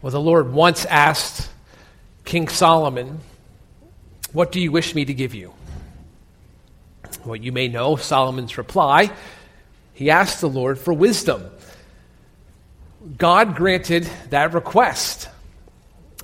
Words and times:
Well, 0.00 0.12
the 0.12 0.20
Lord 0.20 0.52
once 0.52 0.84
asked 0.84 1.50
King 2.24 2.46
Solomon, 2.46 3.18
What 4.32 4.52
do 4.52 4.60
you 4.60 4.70
wish 4.70 4.94
me 4.94 5.04
to 5.04 5.12
give 5.12 5.34
you? 5.34 5.52
Well, 7.24 7.34
you 7.34 7.50
may 7.50 7.66
know 7.66 7.96
Solomon's 7.96 8.56
reply. 8.56 9.10
He 9.94 10.10
asked 10.10 10.40
the 10.40 10.48
Lord 10.48 10.78
for 10.78 10.94
wisdom. 10.94 11.50
God 13.16 13.56
granted 13.56 14.08
that 14.30 14.54
request, 14.54 15.28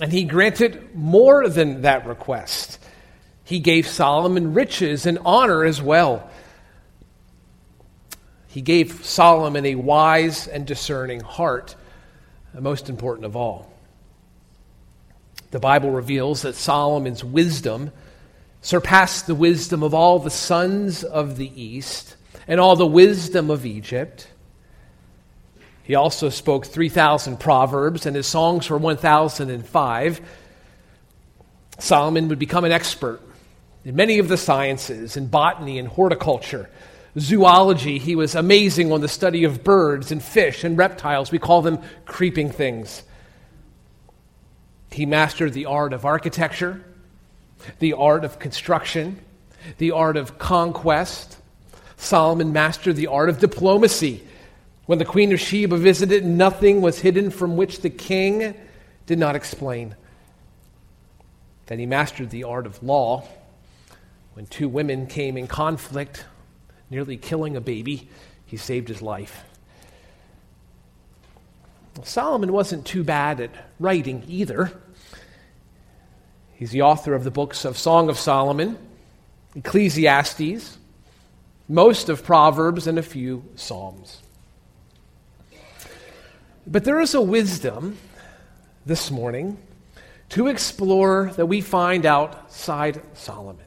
and 0.00 0.12
he 0.12 0.22
granted 0.22 0.94
more 0.94 1.48
than 1.48 1.82
that 1.82 2.06
request. 2.06 2.78
He 3.42 3.58
gave 3.58 3.88
Solomon 3.88 4.54
riches 4.54 5.04
and 5.04 5.18
honor 5.24 5.64
as 5.64 5.82
well. 5.82 6.30
He 8.46 8.60
gave 8.60 9.04
Solomon 9.04 9.66
a 9.66 9.74
wise 9.74 10.46
and 10.46 10.64
discerning 10.64 11.20
heart 11.20 11.74
most 12.60 12.88
important 12.88 13.26
of 13.26 13.36
all. 13.36 13.72
The 15.50 15.60
Bible 15.60 15.90
reveals 15.90 16.42
that 16.42 16.54
Solomon's 16.54 17.24
wisdom 17.24 17.92
surpassed 18.60 19.26
the 19.26 19.34
wisdom 19.34 19.82
of 19.82 19.94
all 19.94 20.18
the 20.18 20.30
sons 20.30 21.04
of 21.04 21.36
the 21.36 21.50
East 21.60 22.16
and 22.48 22.60
all 22.60 22.76
the 22.76 22.86
wisdom 22.86 23.50
of 23.50 23.66
Egypt. 23.66 24.28
He 25.82 25.94
also 25.94 26.30
spoke 26.30 26.66
3,000 26.66 27.38
proverbs, 27.38 28.06
and 28.06 28.16
his 28.16 28.26
songs 28.26 28.70
were 28.70 28.78
1,005. 28.78 30.20
Solomon 31.78 32.28
would 32.28 32.38
become 32.38 32.64
an 32.64 32.72
expert 32.72 33.20
in 33.84 33.94
many 33.94 34.18
of 34.18 34.28
the 34.28 34.36
sciences, 34.36 35.16
in 35.16 35.26
botany 35.26 35.78
and 35.78 35.88
horticulture 35.88 36.70
zoology. 37.18 37.98
He 37.98 38.16
was 38.16 38.34
amazing 38.34 38.92
on 38.92 39.00
the 39.00 39.08
study 39.08 39.44
of 39.44 39.64
birds 39.64 40.10
and 40.10 40.22
fish 40.22 40.64
and 40.64 40.76
reptiles. 40.76 41.30
We 41.30 41.38
call 41.38 41.62
them 41.62 41.78
creeping 42.06 42.50
things. 42.50 43.02
He 44.90 45.06
mastered 45.06 45.52
the 45.52 45.66
art 45.66 45.92
of 45.92 46.04
architecture, 46.04 46.84
the 47.78 47.94
art 47.94 48.24
of 48.24 48.38
construction, 48.38 49.20
the 49.78 49.90
art 49.90 50.16
of 50.16 50.38
conquest. 50.38 51.36
Solomon 51.96 52.52
mastered 52.52 52.96
the 52.96 53.08
art 53.08 53.28
of 53.28 53.38
diplomacy. 53.38 54.22
When 54.86 54.98
the 54.98 55.04
Queen 55.04 55.32
of 55.32 55.40
Sheba 55.40 55.76
visited, 55.78 56.24
nothing 56.24 56.80
was 56.80 57.00
hidden 57.00 57.30
from 57.30 57.56
which 57.56 57.80
the 57.80 57.90
king 57.90 58.54
did 59.06 59.18
not 59.18 59.34
explain. 59.34 59.96
Then 61.66 61.78
he 61.78 61.86
mastered 61.86 62.30
the 62.30 62.44
art 62.44 62.66
of 62.66 62.82
law. 62.82 63.26
When 64.34 64.46
two 64.46 64.68
women 64.68 65.06
came 65.06 65.36
in 65.36 65.46
conflict, 65.46 66.24
nearly 66.94 67.16
killing 67.16 67.56
a 67.56 67.60
baby, 67.60 68.08
he 68.46 68.56
saved 68.56 68.86
his 68.86 69.02
life. 69.02 69.42
Solomon 72.04 72.52
wasn't 72.52 72.86
too 72.86 73.02
bad 73.02 73.40
at 73.40 73.50
writing 73.80 74.22
either. 74.28 74.70
He's 76.54 76.70
the 76.70 76.82
author 76.82 77.14
of 77.14 77.24
the 77.24 77.32
books 77.32 77.64
of 77.64 77.76
Song 77.76 78.08
of 78.08 78.16
Solomon, 78.16 78.78
Ecclesiastes, 79.56 80.78
most 81.68 82.08
of 82.08 82.24
Proverbs, 82.24 82.86
and 82.86 82.96
a 82.96 83.02
few 83.02 83.44
Psalms. 83.56 84.22
But 86.64 86.84
there 86.84 87.00
is 87.00 87.14
a 87.14 87.20
wisdom 87.20 87.98
this 88.86 89.10
morning 89.10 89.58
to 90.30 90.46
explore 90.46 91.32
that 91.36 91.46
we 91.46 91.60
find 91.60 92.06
outside 92.06 93.02
Solomon 93.14 93.64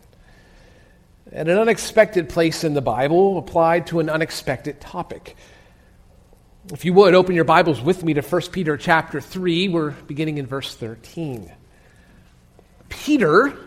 at 1.31 1.47
an 1.47 1.58
unexpected 1.58 2.30
place 2.30 2.64
in 2.64 2.73
the 2.73 2.81
Bible 2.81 3.38
applied 3.38 3.88
to 3.88 4.00
an 4.00 4.09
unexpected 4.09 4.80
topic. 4.80 5.36
If 6.72 6.86
you 6.86 6.94
would, 6.94 7.14
open 7.14 7.36
your 7.36 7.44
Bibles 7.44 7.81
with 7.81 8.03
me 8.03 8.14
to 8.14 8.22
1 8.22 8.42
Peter 8.52 8.78
chapter 8.78 9.22
3. 9.22 9.69
We're 9.69 9.92
beginning 9.92 10.38
in 10.38 10.45
verse 10.45 10.75
13. 10.75 11.52
Peter 12.89 13.58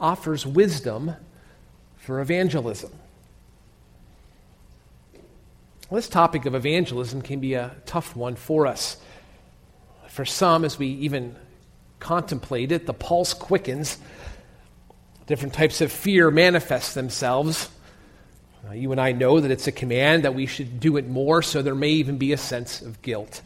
offers 0.00 0.46
wisdom 0.46 1.14
for 1.96 2.20
evangelism. 2.20 2.92
This 5.90 6.08
topic 6.08 6.44
of 6.44 6.54
evangelism 6.54 7.22
can 7.22 7.40
be 7.40 7.54
a 7.54 7.74
tough 7.86 8.14
one 8.14 8.36
for 8.36 8.66
us. 8.66 8.98
For 10.08 10.24
some, 10.24 10.64
as 10.64 10.78
we 10.78 10.88
even 10.88 11.34
contemplate 11.98 12.72
it, 12.72 12.86
the 12.86 12.94
pulse 12.94 13.32
quickens 13.32 13.98
different 15.28 15.52
types 15.52 15.82
of 15.82 15.92
fear 15.92 16.30
manifest 16.30 16.94
themselves. 16.94 17.68
Uh, 18.66 18.72
you 18.72 18.90
and 18.92 19.00
I 19.00 19.12
know 19.12 19.38
that 19.40 19.50
it's 19.50 19.66
a 19.66 19.72
command 19.72 20.24
that 20.24 20.34
we 20.34 20.46
should 20.46 20.80
do 20.80 20.96
it 20.96 21.06
more, 21.06 21.42
so 21.42 21.60
there 21.60 21.74
may 21.74 21.90
even 21.90 22.16
be 22.16 22.32
a 22.32 22.38
sense 22.38 22.80
of 22.80 23.00
guilt. 23.02 23.42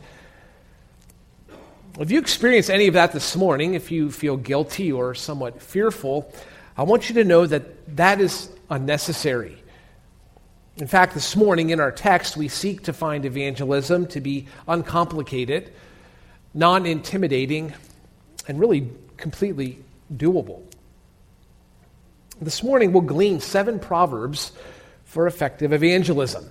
If 1.99 2.11
you 2.13 2.21
experience 2.21 2.71
any 2.71 2.87
of 2.87 2.95
that 2.95 3.13
this 3.13 3.37
morning, 3.37 3.75
if 3.75 3.91
you 3.91 4.13
feel 4.13 4.37
guilty 4.37 4.93
or 4.93 5.15
somewhat 5.15 5.61
fearful, 5.61 6.33
I 6.77 6.85
want 6.85 7.09
you 7.09 7.17
to 7.17 7.25
know 7.25 7.47
that 7.47 7.97
that 7.97 8.21
is 8.21 8.49
unnecessary. 8.71 9.61
In 10.77 10.87
fact, 10.87 11.15
this 11.15 11.35
morning 11.35 11.71
in 11.71 11.81
our 11.81 11.93
text, 11.93 12.37
we 12.37 12.47
seek 12.47 12.85
to 12.85 12.93
find 12.93 13.27
evangelism 13.27 14.07
to 14.07 14.21
be 14.21 14.47
uncomplicated, 14.69 15.73
non 16.55 16.87
intimidating, 16.87 17.75
and 18.47 18.61
really 18.61 18.89
completely 19.17 19.81
doable. 20.15 20.63
This 22.45 22.65
morning, 22.65 22.93
we'll 22.93 23.03
glean 23.03 23.39
seven 23.39 23.79
proverbs 23.79 24.51
for 25.05 25.29
effective 25.29 25.73
evangelism. 25.73 26.51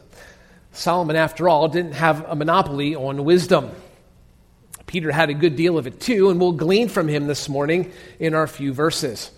Solomon, 0.72 1.18
after 1.18 1.50
all, 1.50 1.68
didn't 1.68 1.94
have 1.94 2.24
a 2.29 2.35
monopoly 2.35 2.96
on 2.96 3.25
wisdom. 3.25 3.72
Peter 4.85 5.12
had 5.12 5.30
a 5.30 5.34
good 5.34 5.57
deal 5.57 5.78
of 5.78 5.88
it 5.88 6.00
too, 6.00 6.30
and 6.30 6.40
we'll 6.40 6.53
glean 6.53 6.88
from 6.88 7.09
him 7.09 7.28
this 7.28 7.50
morning 7.50 7.91
in 8.19 8.34
our 8.34 8.47
few 8.47 8.72
verses. 8.72 9.31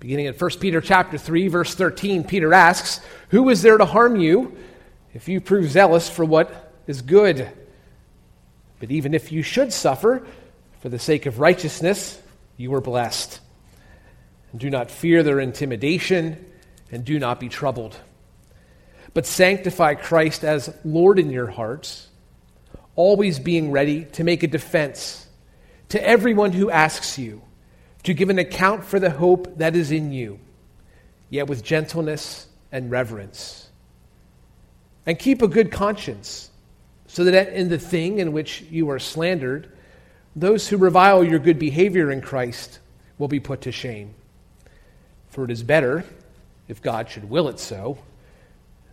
Beginning 0.00 0.28
at 0.28 0.40
1 0.40 0.50
Peter 0.60 0.80
chapter 0.80 1.18
3, 1.18 1.48
verse 1.48 1.74
13, 1.74 2.24
Peter 2.24 2.54
asks, 2.54 3.04
Who 3.28 3.50
is 3.50 3.60
there 3.60 3.76
to 3.76 3.84
harm 3.84 4.16
you 4.16 4.56
if 5.12 5.28
you 5.28 5.42
prove 5.42 5.70
zealous 5.70 6.08
for 6.08 6.24
what 6.24 6.72
is 6.86 7.02
good? 7.02 7.50
But 8.80 8.90
even 8.90 9.12
if 9.12 9.30
you 9.30 9.42
should 9.42 9.74
suffer 9.74 10.26
for 10.80 10.88
the 10.88 10.98
sake 10.98 11.26
of 11.26 11.38
righteousness, 11.38 12.18
you 12.56 12.72
are 12.72 12.80
blessed. 12.80 13.40
Do 14.58 14.70
not 14.70 14.90
fear 14.90 15.22
their 15.22 15.38
intimidation, 15.38 16.44
and 16.90 17.04
do 17.04 17.18
not 17.18 17.38
be 17.38 17.48
troubled. 17.48 17.96
But 19.14 19.24
sanctify 19.24 19.94
Christ 19.94 20.44
as 20.44 20.74
Lord 20.84 21.18
in 21.18 21.30
your 21.30 21.46
hearts, 21.46 22.08
always 22.96 23.38
being 23.38 23.70
ready 23.70 24.04
to 24.04 24.24
make 24.24 24.42
a 24.42 24.48
defense 24.48 25.26
to 25.90 26.04
everyone 26.06 26.52
who 26.52 26.70
asks 26.70 27.18
you 27.18 27.40
to 28.02 28.14
give 28.14 28.30
an 28.30 28.38
account 28.38 28.84
for 28.84 28.98
the 28.98 29.10
hope 29.10 29.58
that 29.58 29.76
is 29.76 29.92
in 29.92 30.12
you, 30.12 30.40
yet 31.30 31.46
with 31.46 31.62
gentleness 31.62 32.46
and 32.72 32.90
reverence. 32.90 33.68
And 35.06 35.18
keep 35.18 35.40
a 35.40 35.48
good 35.48 35.70
conscience, 35.70 36.50
so 37.06 37.24
that 37.24 37.52
in 37.52 37.68
the 37.68 37.78
thing 37.78 38.18
in 38.18 38.32
which 38.32 38.62
you 38.70 38.90
are 38.90 38.98
slandered, 38.98 39.72
those 40.36 40.68
who 40.68 40.76
revile 40.76 41.24
your 41.24 41.38
good 41.38 41.58
behavior 41.58 42.10
in 42.10 42.20
Christ 42.20 42.80
will 43.16 43.28
be 43.28 43.40
put 43.40 43.62
to 43.62 43.72
shame. 43.72 44.14
For 45.38 45.44
it 45.44 45.52
is 45.52 45.62
better, 45.62 46.02
if 46.66 46.82
God 46.82 47.08
should 47.08 47.30
will 47.30 47.46
it 47.46 47.60
so, 47.60 47.98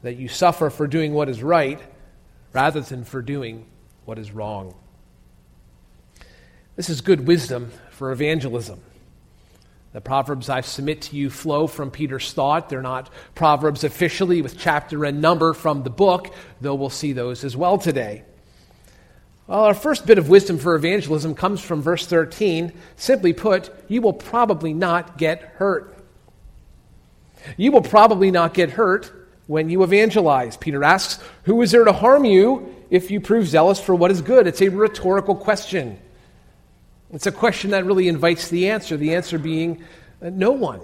that 0.03 0.17
you 0.17 0.27
suffer 0.27 0.69
for 0.69 0.85
doing 0.85 1.11
what 1.11 1.27
is 1.27 1.41
right 1.41 1.81
rather 2.53 2.81
than 2.81 3.03
for 3.03 3.23
doing 3.23 3.65
what 4.05 4.19
is 4.19 4.29
wrong. 4.29 4.75
This 6.75 6.87
is 6.87 7.01
good 7.01 7.25
wisdom 7.25 7.71
for 7.89 8.11
evangelism. 8.11 8.79
The 9.93 10.01
proverbs 10.01 10.47
I 10.47 10.61
submit 10.61 11.01
to 11.01 11.15
you 11.15 11.31
flow 11.31 11.65
from 11.65 11.89
Peter's 11.89 12.31
thought. 12.31 12.69
They're 12.69 12.83
not 12.83 13.09
proverbs 13.33 13.83
officially 13.83 14.43
with 14.43 14.55
chapter 14.55 15.03
and 15.03 15.21
number 15.21 15.55
from 15.55 15.81
the 15.81 15.89
book, 15.89 16.31
though 16.61 16.75
we'll 16.75 16.91
see 16.91 17.11
those 17.11 17.43
as 17.43 17.57
well 17.57 17.79
today. 17.79 18.21
Well, 19.47 19.61
our 19.61 19.73
first 19.73 20.05
bit 20.05 20.19
of 20.19 20.29
wisdom 20.29 20.59
for 20.59 20.75
evangelism 20.75 21.33
comes 21.33 21.59
from 21.59 21.81
verse 21.81 22.05
13. 22.05 22.71
Simply 22.97 23.33
put, 23.33 23.71
you 23.87 24.03
will 24.03 24.13
probably 24.13 24.75
not 24.75 25.17
get 25.17 25.41
hurt. 25.41 25.93
You 27.57 27.71
will 27.71 27.81
probably 27.81 28.31
not 28.31 28.53
get 28.53 28.71
hurt 28.71 29.11
when 29.47 29.69
you 29.69 29.83
evangelize. 29.83 30.57
Peter 30.57 30.83
asks, 30.83 31.23
Who 31.43 31.61
is 31.61 31.71
there 31.71 31.83
to 31.83 31.93
harm 31.93 32.25
you 32.25 32.75
if 32.89 33.11
you 33.11 33.19
prove 33.19 33.47
zealous 33.47 33.79
for 33.79 33.95
what 33.95 34.11
is 34.11 34.21
good? 34.21 34.47
It's 34.47 34.61
a 34.61 34.69
rhetorical 34.69 35.35
question. 35.35 35.99
It's 37.11 37.27
a 37.27 37.31
question 37.31 37.71
that 37.71 37.85
really 37.85 38.07
invites 38.07 38.49
the 38.49 38.69
answer, 38.69 38.97
the 38.97 39.15
answer 39.15 39.37
being 39.37 39.83
uh, 40.21 40.29
no 40.31 40.51
one. 40.51 40.81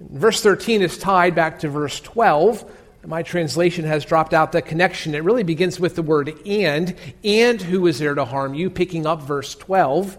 Verse 0.00 0.42
13 0.42 0.82
is 0.82 0.96
tied 0.96 1.34
back 1.34 1.58
to 1.60 1.68
verse 1.68 2.00
12. 2.00 2.78
My 3.06 3.22
translation 3.22 3.84
has 3.84 4.04
dropped 4.04 4.34
out 4.34 4.52
the 4.52 4.62
connection. 4.62 5.14
It 5.14 5.24
really 5.24 5.42
begins 5.42 5.80
with 5.80 5.94
the 5.94 6.02
word 6.02 6.34
and, 6.46 6.94
and 7.24 7.60
who 7.60 7.86
is 7.86 7.98
there 7.98 8.14
to 8.14 8.24
harm 8.24 8.54
you, 8.54 8.70
picking 8.70 9.06
up 9.06 9.22
verse 9.22 9.54
12. 9.54 10.16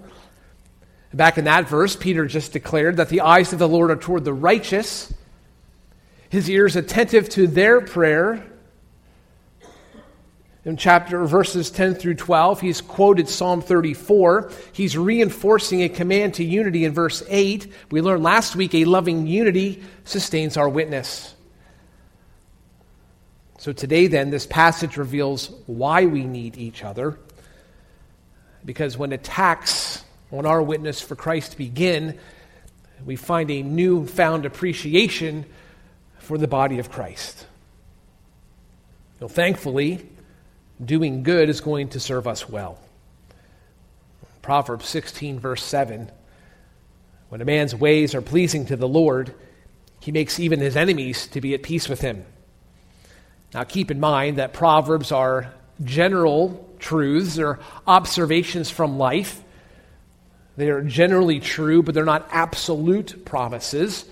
Back 1.13 1.37
in 1.37 1.45
that 1.45 1.67
verse, 1.67 1.95
Peter 1.95 2.25
just 2.25 2.53
declared 2.53 2.97
that 2.97 3.09
the 3.09 3.21
eyes 3.21 3.51
of 3.51 3.59
the 3.59 3.67
Lord 3.67 3.91
are 3.91 3.97
toward 3.97 4.23
the 4.23 4.33
righteous, 4.33 5.13
his 6.29 6.49
ears 6.49 6.75
attentive 6.77 7.27
to 7.29 7.47
their 7.47 7.81
prayer. 7.81 8.45
In 10.63 10.77
chapter 10.77 11.25
verses 11.25 11.71
10 11.71 11.95
through 11.95 12.15
12, 12.15 12.61
he's 12.61 12.81
quoted 12.81 13.27
Psalm 13.27 13.61
34. 13.61 14.51
He's 14.71 14.95
reinforcing 14.97 15.81
a 15.81 15.89
command 15.89 16.35
to 16.35 16.43
unity 16.43 16.85
in 16.85 16.93
verse 16.93 17.23
8. 17.27 17.73
We 17.89 18.01
learned 18.01 18.23
last 18.23 18.55
week 18.55 18.73
a 18.75 18.85
loving 18.85 19.27
unity 19.27 19.83
sustains 20.05 20.55
our 20.55 20.69
witness. 20.69 21.33
So 23.57 23.73
today, 23.73 24.07
then, 24.07 24.29
this 24.29 24.47
passage 24.47 24.97
reveals 24.97 25.51
why 25.65 26.05
we 26.05 26.23
need 26.25 26.57
each 26.57 26.83
other. 26.83 27.19
Because 28.63 28.97
when 28.97 29.11
attacks 29.11 30.03
on 30.31 30.45
our 30.45 30.61
witness 30.61 31.01
for 31.01 31.15
Christ 31.15 31.57
begin, 31.57 32.17
we 33.05 33.15
find 33.15 33.49
a 33.51 33.61
newfound 33.61 34.45
appreciation 34.45 35.45
for 36.19 36.37
the 36.37 36.47
body 36.47 36.79
of 36.79 36.91
Christ. 36.91 37.45
Well, 39.19 39.29
thankfully, 39.29 40.07
doing 40.83 41.23
good 41.23 41.49
is 41.49 41.61
going 41.61 41.89
to 41.89 41.99
serve 41.99 42.27
us 42.27 42.49
well. 42.49 42.79
Proverbs 44.41 44.87
16, 44.87 45.39
verse 45.39 45.63
7 45.63 46.11
When 47.29 47.41
a 47.41 47.45
man's 47.45 47.75
ways 47.75 48.15
are 48.15 48.21
pleasing 48.21 48.65
to 48.67 48.75
the 48.75 48.87
Lord, 48.87 49.33
he 49.99 50.11
makes 50.11 50.39
even 50.39 50.59
his 50.59 50.75
enemies 50.75 51.27
to 51.27 51.41
be 51.41 51.53
at 51.53 51.61
peace 51.61 51.87
with 51.87 52.01
him. 52.01 52.25
Now, 53.53 53.63
keep 53.63 53.91
in 53.91 53.99
mind 53.99 54.37
that 54.37 54.53
Proverbs 54.53 55.11
are 55.11 55.53
general 55.83 56.67
truths 56.79 57.37
or 57.37 57.59
observations 57.85 58.69
from 58.69 58.97
life. 58.97 59.43
They 60.61 60.69
are 60.69 60.83
generally 60.83 61.39
true, 61.39 61.81
but 61.81 61.95
they're 61.95 62.05
not 62.05 62.29
absolute 62.31 63.25
promises. 63.25 64.05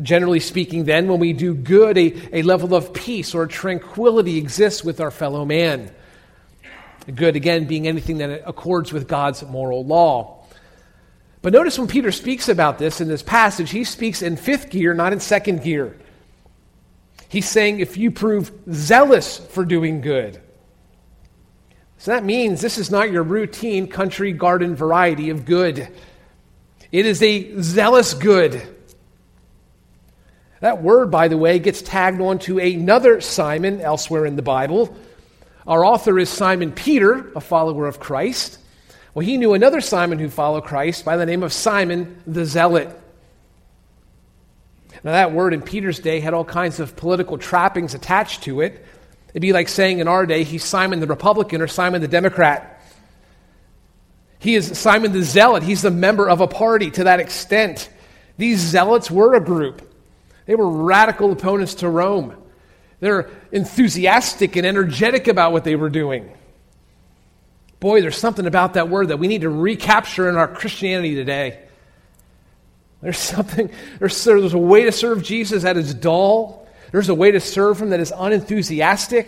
Generally 0.00 0.40
speaking, 0.40 0.86
then, 0.86 1.08
when 1.08 1.20
we 1.20 1.34
do 1.34 1.52
good, 1.52 1.98
a, 1.98 2.38
a 2.38 2.40
level 2.40 2.74
of 2.74 2.94
peace 2.94 3.34
or 3.34 3.46
tranquility 3.46 4.38
exists 4.38 4.82
with 4.82 5.02
our 5.02 5.10
fellow 5.10 5.44
man. 5.44 5.90
Good, 7.14 7.36
again, 7.36 7.66
being 7.66 7.86
anything 7.86 8.16
that 8.16 8.48
accords 8.48 8.94
with 8.94 9.06
God's 9.06 9.42
moral 9.42 9.84
law. 9.84 10.42
But 11.42 11.52
notice 11.52 11.78
when 11.78 11.86
Peter 11.86 12.10
speaks 12.10 12.48
about 12.48 12.78
this 12.78 13.02
in 13.02 13.08
this 13.08 13.22
passage, 13.22 13.70
he 13.70 13.84
speaks 13.84 14.22
in 14.22 14.38
fifth 14.38 14.70
gear, 14.70 14.94
not 14.94 15.12
in 15.12 15.20
second 15.20 15.62
gear. 15.62 15.98
He's 17.28 17.46
saying 17.46 17.80
if 17.80 17.98
you 17.98 18.10
prove 18.10 18.50
zealous 18.72 19.36
for 19.36 19.66
doing 19.66 20.00
good. 20.00 20.40
So 22.04 22.10
that 22.10 22.22
means 22.22 22.60
this 22.60 22.76
is 22.76 22.90
not 22.90 23.10
your 23.10 23.22
routine 23.22 23.86
country 23.86 24.32
garden 24.32 24.76
variety 24.76 25.30
of 25.30 25.46
good. 25.46 25.88
It 26.92 27.06
is 27.06 27.22
a 27.22 27.62
zealous 27.62 28.12
good. 28.12 28.60
That 30.60 30.82
word, 30.82 31.10
by 31.10 31.28
the 31.28 31.38
way, 31.38 31.58
gets 31.58 31.80
tagged 31.80 32.20
onto 32.20 32.58
another 32.58 33.22
Simon 33.22 33.80
elsewhere 33.80 34.26
in 34.26 34.36
the 34.36 34.42
Bible. 34.42 34.94
Our 35.66 35.82
author 35.82 36.18
is 36.18 36.28
Simon 36.28 36.72
Peter, 36.72 37.32
a 37.34 37.40
follower 37.40 37.86
of 37.86 38.00
Christ. 38.00 38.58
Well, 39.14 39.24
he 39.24 39.38
knew 39.38 39.54
another 39.54 39.80
Simon 39.80 40.18
who 40.18 40.28
followed 40.28 40.64
Christ 40.64 41.06
by 41.06 41.16
the 41.16 41.24
name 41.24 41.42
of 41.42 41.54
Simon 41.54 42.20
the 42.26 42.44
Zealot. 42.44 43.00
Now, 45.02 45.12
that 45.12 45.32
word 45.32 45.54
in 45.54 45.62
Peter's 45.62 46.00
day 46.00 46.20
had 46.20 46.34
all 46.34 46.44
kinds 46.44 46.80
of 46.80 46.96
political 46.96 47.38
trappings 47.38 47.94
attached 47.94 48.42
to 48.42 48.60
it. 48.60 48.84
It'd 49.34 49.42
be 49.42 49.52
like 49.52 49.68
saying 49.68 49.98
in 49.98 50.06
our 50.06 50.26
day, 50.26 50.44
he's 50.44 50.62
Simon 50.64 51.00
the 51.00 51.08
Republican 51.08 51.60
or 51.60 51.66
Simon 51.66 52.00
the 52.00 52.08
Democrat. 52.08 52.80
He 54.38 54.54
is 54.54 54.78
Simon 54.78 55.10
the 55.12 55.24
Zealot. 55.24 55.64
He's 55.64 55.82
the 55.82 55.90
member 55.90 56.28
of 56.28 56.40
a 56.40 56.46
party 56.46 56.90
to 56.92 57.04
that 57.04 57.18
extent. 57.18 57.90
These 58.38 58.60
zealots 58.60 59.10
were 59.10 59.34
a 59.34 59.40
group. 59.40 59.90
They 60.46 60.54
were 60.54 60.68
radical 60.68 61.32
opponents 61.32 61.76
to 61.76 61.88
Rome. 61.88 62.36
They're 63.00 63.28
enthusiastic 63.50 64.54
and 64.54 64.64
energetic 64.64 65.26
about 65.26 65.52
what 65.52 65.64
they 65.64 65.74
were 65.74 65.90
doing. 65.90 66.32
Boy, 67.80 68.00
there's 68.00 68.16
something 68.16 68.46
about 68.46 68.74
that 68.74 68.88
word 68.88 69.08
that 69.08 69.18
we 69.18 69.26
need 69.26 69.40
to 69.40 69.50
recapture 69.50 70.28
in 70.28 70.36
our 70.36 70.46
Christianity 70.46 71.16
today. 71.16 71.60
There's 73.02 73.18
something, 73.18 73.68
there's, 73.98 74.22
there's 74.24 74.54
a 74.54 74.58
way 74.58 74.84
to 74.84 74.92
serve 74.92 75.22
Jesus 75.22 75.64
that 75.64 75.76
is 75.76 75.92
dull. 75.92 76.63
There's 76.94 77.08
a 77.08 77.14
way 77.14 77.32
to 77.32 77.40
serve 77.40 77.82
him 77.82 77.90
that 77.90 77.98
is 77.98 78.12
unenthusiastic. 78.16 79.26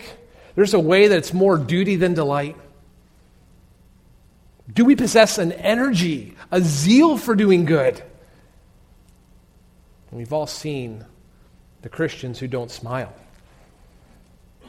There's 0.55 0.73
a 0.73 0.79
way 0.79 1.09
that's 1.09 1.33
more 1.33 1.57
duty 1.57 1.97
than 1.97 2.13
delight. 2.13 2.55
Do 4.73 4.85
we 4.85 4.95
possess 4.95 5.37
an 5.37 5.51
energy, 5.51 6.37
a 6.49 6.61
zeal 6.61 7.17
for 7.17 7.35
doing 7.35 7.65
good? 7.65 8.01
And 10.09 10.17
we've 10.17 10.31
all 10.31 10.47
seen 10.47 11.03
the 11.81 11.89
Christians 11.89 12.39
who 12.39 12.47
don't 12.47 12.71
smile. 12.71 13.13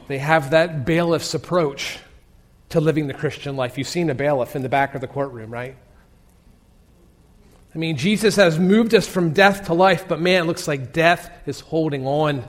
They 0.09 0.17
have 0.17 0.49
that 0.49 0.85
bailiff's 0.85 1.33
approach 1.33 1.99
to 2.67 2.81
living 2.81 3.07
the 3.07 3.13
Christian 3.13 3.55
life. 3.55 3.77
You've 3.77 3.87
seen 3.87 4.09
a 4.09 4.13
bailiff 4.13 4.57
in 4.57 4.61
the 4.61 4.67
back 4.67 4.93
of 4.93 4.99
the 4.99 5.07
courtroom, 5.07 5.51
right? 5.51 5.77
I 7.73 7.77
mean, 7.77 7.95
Jesus 7.95 8.35
has 8.35 8.59
moved 8.59 8.93
us 8.93 9.07
from 9.07 9.31
death 9.31 9.67
to 9.67 9.73
life, 9.73 10.05
but 10.05 10.19
man, 10.19 10.43
it 10.43 10.47
looks 10.47 10.67
like 10.67 10.91
death 10.91 11.31
is 11.45 11.61
holding 11.61 12.05
on. 12.05 12.43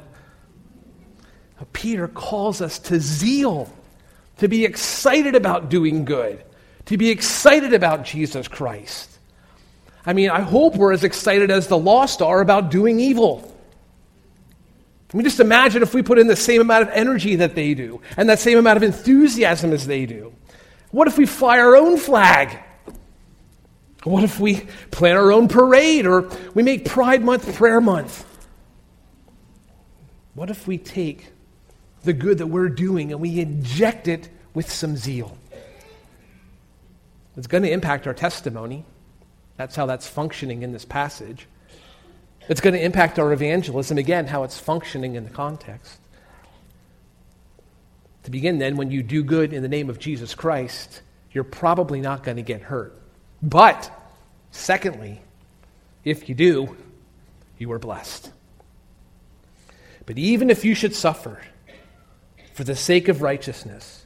Peter 1.72 2.08
calls 2.08 2.60
us 2.60 2.78
to 2.78 3.00
zeal, 3.00 3.72
to 4.38 4.48
be 4.48 4.64
excited 4.64 5.34
about 5.34 5.68
doing 5.68 6.04
good, 6.04 6.42
to 6.86 6.96
be 6.96 7.10
excited 7.10 7.74
about 7.74 8.04
Jesus 8.04 8.48
Christ. 8.48 9.10
I 10.06 10.12
mean, 10.12 10.30
I 10.30 10.40
hope 10.40 10.76
we're 10.76 10.92
as 10.92 11.04
excited 11.04 11.50
as 11.50 11.66
the 11.66 11.78
lost 11.78 12.22
are 12.22 12.40
about 12.40 12.70
doing 12.70 13.00
evil. 13.00 13.46
I 15.12 15.16
mean, 15.16 15.24
just 15.24 15.40
imagine 15.40 15.82
if 15.82 15.92
we 15.92 16.02
put 16.02 16.18
in 16.18 16.28
the 16.28 16.36
same 16.36 16.60
amount 16.60 16.84
of 16.84 16.88
energy 16.90 17.36
that 17.36 17.54
they 17.54 17.74
do 17.74 18.00
and 18.16 18.28
that 18.28 18.38
same 18.38 18.58
amount 18.58 18.76
of 18.76 18.82
enthusiasm 18.82 19.72
as 19.72 19.86
they 19.86 20.06
do. 20.06 20.32
What 20.92 21.08
if 21.08 21.18
we 21.18 21.26
fly 21.26 21.58
our 21.58 21.76
own 21.76 21.96
flag? 21.98 22.58
What 24.04 24.24
if 24.24 24.40
we 24.40 24.66
plan 24.90 25.16
our 25.16 25.30
own 25.30 25.48
parade 25.48 26.06
or 26.06 26.30
we 26.54 26.62
make 26.62 26.86
Pride 26.86 27.22
Month 27.22 27.54
Prayer 27.56 27.80
Month? 27.80 28.24
What 30.34 30.48
if 30.48 30.66
we 30.66 30.78
take 30.78 31.32
the 32.02 32.12
good 32.12 32.38
that 32.38 32.46
we're 32.46 32.68
doing 32.68 33.12
and 33.12 33.20
we 33.20 33.40
inject 33.40 34.08
it 34.08 34.28
with 34.54 34.70
some 34.70 34.96
zeal? 34.96 35.36
It's 37.36 37.46
going 37.46 37.62
to 37.62 37.70
impact 37.70 38.06
our 38.06 38.14
testimony. 38.14 38.84
That's 39.56 39.76
how 39.76 39.86
that's 39.86 40.06
functioning 40.06 40.62
in 40.62 40.72
this 40.72 40.84
passage. 40.84 41.46
It's 42.48 42.60
going 42.60 42.74
to 42.74 42.82
impact 42.82 43.18
our 43.18 43.32
evangelism, 43.32 43.98
again, 43.98 44.26
how 44.26 44.42
it's 44.42 44.58
functioning 44.58 45.14
in 45.14 45.24
the 45.24 45.30
context. 45.30 45.98
To 48.24 48.30
begin, 48.30 48.58
then, 48.58 48.76
when 48.76 48.90
you 48.90 49.02
do 49.02 49.22
good 49.22 49.52
in 49.52 49.62
the 49.62 49.68
name 49.68 49.88
of 49.88 49.98
Jesus 49.98 50.34
Christ, 50.34 51.02
you're 51.32 51.44
probably 51.44 52.00
not 52.00 52.24
going 52.24 52.36
to 52.36 52.42
get 52.42 52.62
hurt. 52.62 53.00
But, 53.42 53.90
secondly, 54.50 55.20
if 56.04 56.28
you 56.28 56.34
do, 56.34 56.76
you 57.58 57.70
are 57.72 57.78
blessed. 57.78 58.32
But 60.06 60.18
even 60.18 60.50
if 60.50 60.64
you 60.64 60.74
should 60.74 60.94
suffer 60.94 61.40
for 62.60 62.64
the 62.64 62.76
sake 62.76 63.08
of 63.08 63.22
righteousness, 63.22 64.04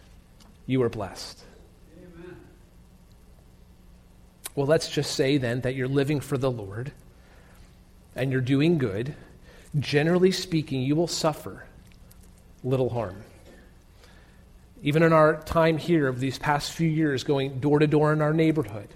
you 0.65 0.81
are 0.85 0.89
blessed. 0.89 1.43
Well, 4.55 4.69
let's 4.69 4.89
just 4.89 5.17
say 5.17 5.39
then 5.39 5.63
that 5.63 5.75
you're 5.75 5.89
living 5.89 6.21
for 6.21 6.39
the 6.39 6.53
Lord 6.53 6.93
and 8.15 8.31
you're 8.31 8.41
doing 8.41 8.79
good. 8.79 9.17
Generally 9.77 10.31
speaking, 10.31 10.83
you 10.83 10.95
will 10.95 11.09
suffer 11.09 11.65
little 12.63 12.91
harm. 12.91 13.25
Even 14.85 15.03
in 15.03 15.13
our 15.13 15.43
time 15.43 15.77
here 15.77 16.07
of 16.07 16.21
these 16.21 16.39
past 16.39 16.75
few 16.75 16.89
years, 16.89 17.25
going 17.25 17.59
door 17.59 17.81
to 17.81 17.89
door 17.89 18.13
in 18.13 18.23
our 18.23 18.33
neighborhood 18.33 18.89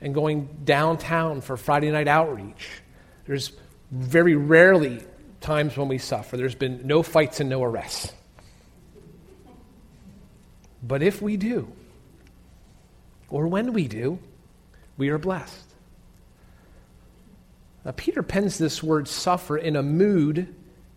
and 0.00 0.14
going 0.14 0.48
downtown 0.64 1.42
for 1.42 1.58
Friday 1.58 1.90
night 1.90 2.08
outreach, 2.08 2.80
there's 3.26 3.52
very 3.90 4.36
rarely 4.36 5.02
times 5.42 5.76
when 5.76 5.88
we 5.88 5.98
suffer. 5.98 6.38
There's 6.38 6.54
been 6.54 6.86
no 6.86 7.02
fights 7.02 7.40
and 7.40 7.50
no 7.50 7.62
arrests. 7.62 8.10
But 10.82 11.02
if 11.02 11.22
we 11.22 11.36
do, 11.36 11.70
or 13.30 13.46
when 13.46 13.72
we 13.72 13.88
do, 13.88 14.18
we 14.96 15.08
are 15.08 15.18
blessed. 15.18 15.66
Now, 17.84 17.92
Peter 17.92 18.22
pens 18.22 18.58
this 18.58 18.82
word 18.82 19.08
suffer 19.08 19.56
in 19.56 19.76
a 19.76 19.82
mood 19.82 20.54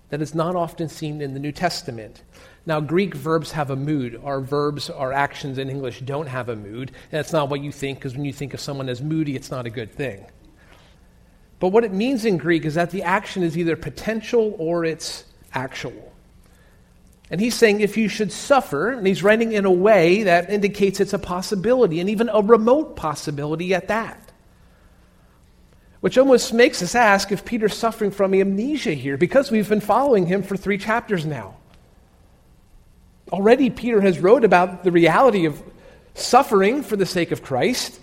that 0.09 0.21
is 0.21 0.35
not 0.35 0.55
often 0.55 0.87
seen 0.87 1.21
in 1.21 1.33
the 1.33 1.39
New 1.39 1.51
Testament. 1.51 2.23
Now, 2.65 2.79
Greek 2.79 3.13
verbs 3.13 3.51
have 3.51 3.71
a 3.71 3.75
mood. 3.75 4.19
Our 4.23 4.41
verbs, 4.41 4.89
our 4.89 5.11
actions 5.11 5.57
in 5.57 5.69
English 5.69 6.01
don't 6.01 6.27
have 6.27 6.49
a 6.49 6.55
mood. 6.55 6.89
And 6.89 7.11
that's 7.11 7.33
not 7.33 7.49
what 7.49 7.61
you 7.61 7.71
think, 7.71 7.99
because 7.99 8.15
when 8.15 8.25
you 8.25 8.33
think 8.33 8.53
of 8.53 8.59
someone 8.59 8.89
as 8.89 9.01
moody, 9.01 9.35
it's 9.35 9.51
not 9.51 9.65
a 9.65 9.69
good 9.69 9.91
thing. 9.91 10.25
But 11.59 11.69
what 11.69 11.83
it 11.83 11.93
means 11.93 12.25
in 12.25 12.37
Greek 12.37 12.65
is 12.65 12.75
that 12.75 12.91
the 12.91 13.03
action 13.03 13.43
is 13.43 13.57
either 13.57 13.75
potential 13.75 14.55
or 14.57 14.83
it's 14.85 15.25
actual. 15.53 16.11
And 17.29 17.41
he's 17.41 17.55
saying 17.55 17.81
if 17.81 17.97
you 17.97 18.07
should 18.07 18.31
suffer, 18.31 18.91
and 18.91 19.05
he's 19.05 19.23
writing 19.23 19.51
in 19.51 19.65
a 19.65 19.71
way 19.71 20.23
that 20.23 20.49
indicates 20.49 20.99
it's 20.99 21.13
a 21.13 21.19
possibility, 21.19 21.99
and 21.99 22.09
even 22.09 22.29
a 22.29 22.41
remote 22.41 22.95
possibility 22.95 23.73
at 23.73 23.87
that. 23.87 24.31
Which 26.01 26.19
almost 26.19 26.53
makes 26.53 26.83
us 26.83 26.93
ask 26.93 27.31
if 27.31 27.43
Peter's 27.43 27.73
suffering 27.73 28.11
from 28.11 28.35
amnesia 28.35 28.93
here, 28.93 29.17
because 29.17 29.49
we've 29.49 29.67
been 29.67 29.81
following 29.81 30.27
him 30.27 30.43
for 30.43 30.55
three 30.55 30.77
chapters 30.77 31.25
now. 31.25 31.57
Already, 33.31 33.71
Peter 33.71 34.01
has 34.01 34.19
wrote 34.19 34.43
about 34.43 34.83
the 34.83 34.91
reality 34.91 35.45
of 35.45 35.61
suffering 36.13 36.83
for 36.83 36.95
the 36.95 37.07
sake 37.07 37.31
of 37.31 37.41
Christ. 37.41 37.99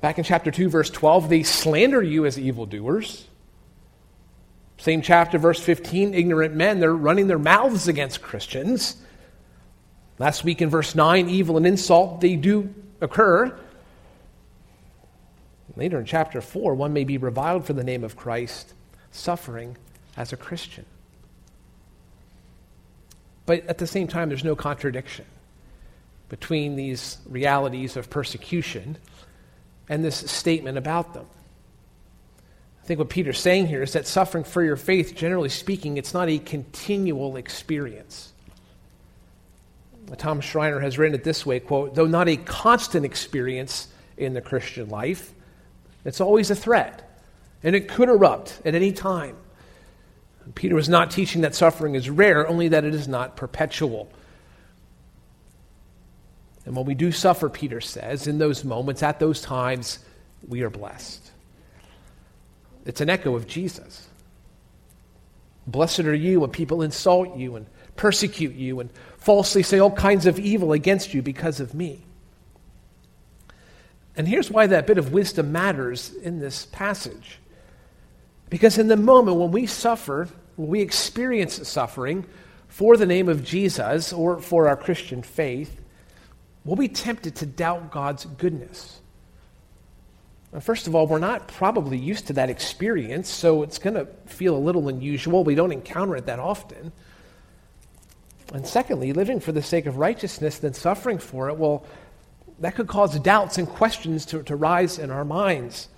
Back 0.00 0.18
in 0.18 0.24
chapter 0.24 0.52
2, 0.52 0.68
verse 0.68 0.90
12, 0.90 1.28
they 1.28 1.42
slander 1.42 2.00
you 2.00 2.24
as 2.24 2.38
evildoers. 2.38 3.26
Same 4.78 5.02
chapter, 5.02 5.38
verse 5.38 5.60
15, 5.60 6.14
ignorant 6.14 6.54
men, 6.54 6.80
they're 6.80 6.94
running 6.94 7.26
their 7.26 7.38
mouths 7.38 7.88
against 7.88 8.22
Christians. 8.22 8.96
Last 10.18 10.44
week 10.44 10.60
in 10.60 10.68
verse 10.68 10.94
9, 10.94 11.28
evil 11.28 11.56
and 11.56 11.66
insult, 11.66 12.20
they 12.20 12.36
do 12.36 12.74
occur. 13.00 13.58
Later 15.76 15.98
in 15.98 16.04
chapter 16.04 16.40
4, 16.40 16.74
one 16.74 16.92
may 16.92 17.04
be 17.04 17.18
reviled 17.18 17.66
for 17.66 17.72
the 17.72 17.82
name 17.84 18.04
of 18.04 18.16
Christ, 18.16 18.74
suffering 19.10 19.76
as 20.16 20.32
a 20.32 20.36
Christian. 20.36 20.86
But 23.46 23.66
at 23.66 23.78
the 23.78 23.86
same 23.86 24.06
time, 24.06 24.28
there's 24.28 24.44
no 24.44 24.56
contradiction 24.56 25.26
between 26.28 26.76
these 26.76 27.18
realities 27.28 27.96
of 27.96 28.08
persecution 28.08 28.96
and 29.88 30.04
this 30.04 30.16
statement 30.30 30.78
about 30.78 31.14
them. 31.14 31.26
I 32.84 32.86
think 32.86 32.98
what 32.98 33.08
Peter's 33.08 33.38
saying 33.38 33.68
here 33.68 33.82
is 33.82 33.94
that 33.94 34.06
suffering 34.06 34.44
for 34.44 34.62
your 34.62 34.76
faith, 34.76 35.14
generally 35.14 35.48
speaking, 35.48 35.96
it's 35.96 36.12
not 36.12 36.28
a 36.28 36.38
continual 36.38 37.36
experience. 37.36 38.34
Tom 40.18 40.42
Schreiner 40.42 40.80
has 40.80 40.98
written 40.98 41.14
it 41.14 41.24
this 41.24 41.46
way 41.46 41.60
quote, 41.60 41.94
though 41.94 42.04
not 42.04 42.28
a 42.28 42.36
constant 42.36 43.06
experience 43.06 43.88
in 44.18 44.34
the 44.34 44.42
Christian 44.42 44.90
life, 44.90 45.32
it's 46.04 46.20
always 46.20 46.50
a 46.50 46.54
threat, 46.54 47.18
and 47.62 47.74
it 47.74 47.88
could 47.88 48.10
erupt 48.10 48.60
at 48.66 48.74
any 48.74 48.92
time. 48.92 49.38
Peter 50.54 50.74
was 50.74 50.90
not 50.90 51.10
teaching 51.10 51.40
that 51.40 51.54
suffering 51.54 51.94
is 51.94 52.10
rare, 52.10 52.46
only 52.46 52.68
that 52.68 52.84
it 52.84 52.94
is 52.94 53.08
not 53.08 53.34
perpetual. 53.34 54.12
And 56.66 56.76
when 56.76 56.84
we 56.84 56.94
do 56.94 57.10
suffer, 57.12 57.48
Peter 57.48 57.80
says, 57.80 58.26
in 58.26 58.36
those 58.36 58.62
moments, 58.62 59.02
at 59.02 59.20
those 59.20 59.40
times, 59.40 60.00
we 60.46 60.60
are 60.60 60.68
blessed. 60.70 61.30
It's 62.84 63.00
an 63.00 63.10
echo 63.10 63.34
of 63.34 63.46
Jesus. 63.46 64.08
Blessed 65.66 66.00
are 66.00 66.14
you 66.14 66.40
when 66.40 66.50
people 66.50 66.82
insult 66.82 67.36
you 67.36 67.56
and 67.56 67.66
persecute 67.96 68.54
you 68.54 68.80
and 68.80 68.90
falsely 69.16 69.62
say 69.62 69.78
all 69.78 69.90
kinds 69.90 70.26
of 70.26 70.38
evil 70.38 70.72
against 70.72 71.14
you 71.14 71.22
because 71.22 71.60
of 71.60 71.74
me. 71.74 72.02
And 74.16 74.28
here's 74.28 74.50
why 74.50 74.66
that 74.66 74.86
bit 74.86 74.98
of 74.98 75.12
wisdom 75.12 75.52
matters 75.52 76.12
in 76.22 76.38
this 76.38 76.66
passage. 76.66 77.38
Because 78.50 78.78
in 78.78 78.88
the 78.88 78.96
moment 78.96 79.38
when 79.38 79.50
we 79.50 79.66
suffer, 79.66 80.28
when 80.56 80.68
we 80.68 80.80
experience 80.80 81.66
suffering 81.66 82.24
for 82.68 82.96
the 82.96 83.06
name 83.06 83.28
of 83.28 83.42
Jesus 83.42 84.12
or 84.12 84.40
for 84.40 84.68
our 84.68 84.76
Christian 84.76 85.22
faith, 85.22 85.80
we'll 86.64 86.76
be 86.76 86.88
tempted 86.88 87.36
to 87.36 87.46
doubt 87.46 87.90
God's 87.90 88.26
goodness. 88.26 89.00
Uh, 90.54 90.60
first 90.60 90.86
of 90.86 90.94
all, 90.94 91.06
we're 91.06 91.18
not 91.18 91.48
probably 91.48 91.98
used 91.98 92.28
to 92.28 92.32
that 92.34 92.48
experience, 92.48 93.28
so 93.28 93.64
it's 93.64 93.78
going 93.78 93.94
to 93.94 94.06
feel 94.26 94.56
a 94.56 94.58
little 94.58 94.88
unusual. 94.88 95.42
We 95.42 95.56
don't 95.56 95.72
encounter 95.72 96.16
it 96.16 96.26
that 96.26 96.38
often. 96.38 96.92
And 98.52 98.64
secondly, 98.64 99.12
living 99.12 99.40
for 99.40 99.50
the 99.50 99.62
sake 99.62 99.86
of 99.86 99.96
righteousness, 99.96 100.58
then 100.58 100.72
suffering 100.72 101.18
for 101.18 101.48
it, 101.48 101.56
well, 101.56 101.84
that 102.60 102.76
could 102.76 102.86
cause 102.86 103.18
doubts 103.18 103.58
and 103.58 103.68
questions 103.68 104.26
to, 104.26 104.44
to 104.44 104.54
rise 104.54 104.98
in 105.00 105.10
our 105.10 105.24
minds. 105.24 105.88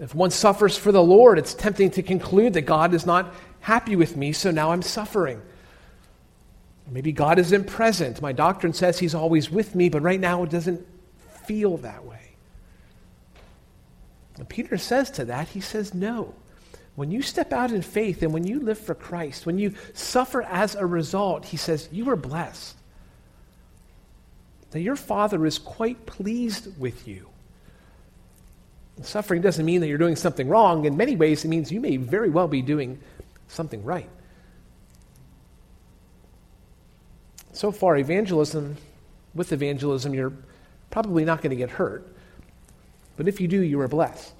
If 0.00 0.14
one 0.14 0.30
suffers 0.30 0.78
for 0.78 0.90
the 0.90 1.02
Lord, 1.02 1.38
it's 1.38 1.52
tempting 1.52 1.90
to 1.90 2.02
conclude 2.02 2.54
that 2.54 2.62
God 2.62 2.94
is 2.94 3.04
not 3.04 3.34
happy 3.60 3.96
with 3.96 4.16
me, 4.16 4.32
so 4.32 4.50
now 4.50 4.72
I'm 4.72 4.80
suffering. 4.80 5.42
Maybe 6.90 7.12
God 7.12 7.38
isn't 7.38 7.66
present. 7.66 8.22
My 8.22 8.32
doctrine 8.32 8.72
says 8.72 8.98
He's 8.98 9.14
always 9.14 9.50
with 9.50 9.74
me, 9.74 9.90
but 9.90 10.00
right 10.00 10.18
now 10.18 10.42
it 10.42 10.50
doesn't 10.50 10.86
feel 11.44 11.76
that 11.78 12.02
way. 12.06 12.19
And 14.40 14.48
Peter 14.48 14.78
says 14.78 15.10
to 15.12 15.26
that, 15.26 15.48
he 15.48 15.60
says, 15.60 15.92
No. 15.92 16.34
When 16.96 17.10
you 17.10 17.20
step 17.20 17.52
out 17.52 17.72
in 17.72 17.82
faith 17.82 18.22
and 18.22 18.32
when 18.32 18.46
you 18.46 18.58
live 18.58 18.78
for 18.78 18.94
Christ, 18.94 19.44
when 19.44 19.58
you 19.58 19.74
suffer 19.92 20.42
as 20.42 20.74
a 20.74 20.86
result, 20.86 21.44
he 21.44 21.58
says, 21.58 21.90
You 21.92 22.08
are 22.08 22.16
blessed. 22.16 22.74
That 24.70 24.80
your 24.80 24.96
Father 24.96 25.44
is 25.44 25.58
quite 25.58 26.06
pleased 26.06 26.80
with 26.80 27.06
you. 27.06 27.28
Suffering 29.02 29.42
doesn't 29.42 29.64
mean 29.64 29.82
that 29.82 29.88
you're 29.88 29.98
doing 29.98 30.16
something 30.16 30.48
wrong. 30.48 30.86
In 30.86 30.96
many 30.96 31.16
ways, 31.16 31.44
it 31.44 31.48
means 31.48 31.70
you 31.70 31.80
may 31.80 31.98
very 31.98 32.30
well 32.30 32.48
be 32.48 32.62
doing 32.62 32.98
something 33.48 33.84
right. 33.84 34.08
So 37.52 37.72
far, 37.72 37.98
evangelism, 37.98 38.78
with 39.34 39.52
evangelism, 39.52 40.14
you're 40.14 40.32
probably 40.90 41.26
not 41.26 41.42
going 41.42 41.50
to 41.50 41.56
get 41.56 41.68
hurt. 41.68 42.10
But 43.20 43.28
if 43.28 43.38
you 43.38 43.48
do, 43.48 43.60
you 43.60 43.78
are 43.82 43.86
blessed. 43.86 44.32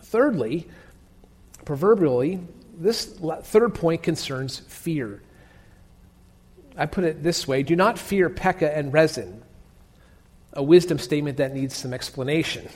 Thirdly, 0.00 0.66
proverbially, 1.66 2.40
this 2.78 3.04
third 3.42 3.74
point 3.74 4.02
concerns 4.02 4.60
fear. 4.60 5.20
I 6.74 6.86
put 6.86 7.04
it 7.04 7.22
this 7.22 7.46
way 7.46 7.62
do 7.62 7.76
not 7.76 7.98
fear 7.98 8.30
Pekah 8.30 8.74
and 8.74 8.94
Rezin, 8.94 9.42
a 10.54 10.62
wisdom 10.62 10.98
statement 10.98 11.36
that 11.36 11.52
needs 11.52 11.76
some 11.76 11.92
explanation. 11.92 12.66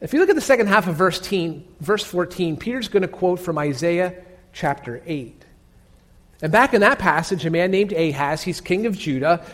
If 0.00 0.12
you 0.12 0.20
look 0.20 0.28
at 0.28 0.36
the 0.36 0.40
second 0.40 0.68
half 0.68 0.86
of 0.86 0.94
verse, 0.94 1.18
teen, 1.18 1.66
verse 1.80 2.04
14, 2.04 2.56
Peter's 2.56 2.86
going 2.86 3.02
to 3.02 3.08
quote 3.08 3.40
from 3.40 3.58
Isaiah 3.58 4.14
chapter 4.52 5.02
8. 5.04 5.44
And 6.40 6.52
back 6.52 6.72
in 6.72 6.82
that 6.82 7.00
passage, 7.00 7.44
a 7.44 7.50
man 7.50 7.72
named 7.72 7.92
Ahaz, 7.92 8.42
he's 8.42 8.60
king 8.60 8.86
of 8.86 8.96
Judah. 8.96 9.44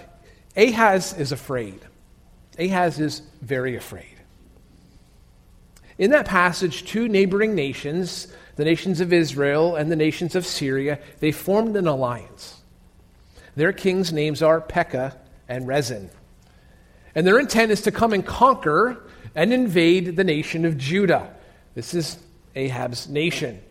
Ahaz 0.55 1.15
is 1.19 1.33
afraid. 1.33 1.81
Ahaz 2.59 3.01
is 3.01 3.23
very 3.41 3.77
afraid. 3.77 4.15
In 5.99 6.11
that 6.11 6.27
passage, 6.27 6.85
two 6.85 7.09
neighboring 7.09 7.55
nations, 7.55 8.29
the 8.57 8.65
nations 8.65 9.01
of 9.01 9.13
Israel 9.13 9.77
and 9.77 9.91
the 9.91 9.97
nations 9.97 10.35
of 10.35 10.47
Syria, 10.47 10.99
they 11.21 11.33
formed 11.33 11.77
an 11.77 11.87
alliance. 11.87 12.61
Their 13.57 13.73
kings' 13.73 14.13
names 14.13 14.43
are 14.43 14.61
Pekah 14.61 15.17
and 15.49 15.67
Rezin. 15.67 16.11
And 17.15 17.27
their 17.27 17.39
intent 17.39 17.71
is 17.71 17.83
to 17.83 17.93
come 17.93 18.13
and 18.13 18.27
conquer 18.27 19.05
and 19.35 19.53
invade 19.53 20.17
the 20.17 20.25
nation 20.25 20.65
of 20.65 20.77
Judah. 20.77 21.35
This 21.75 21.95
is 21.95 22.19
Ahab's 22.57 23.09
nation. 23.09 23.63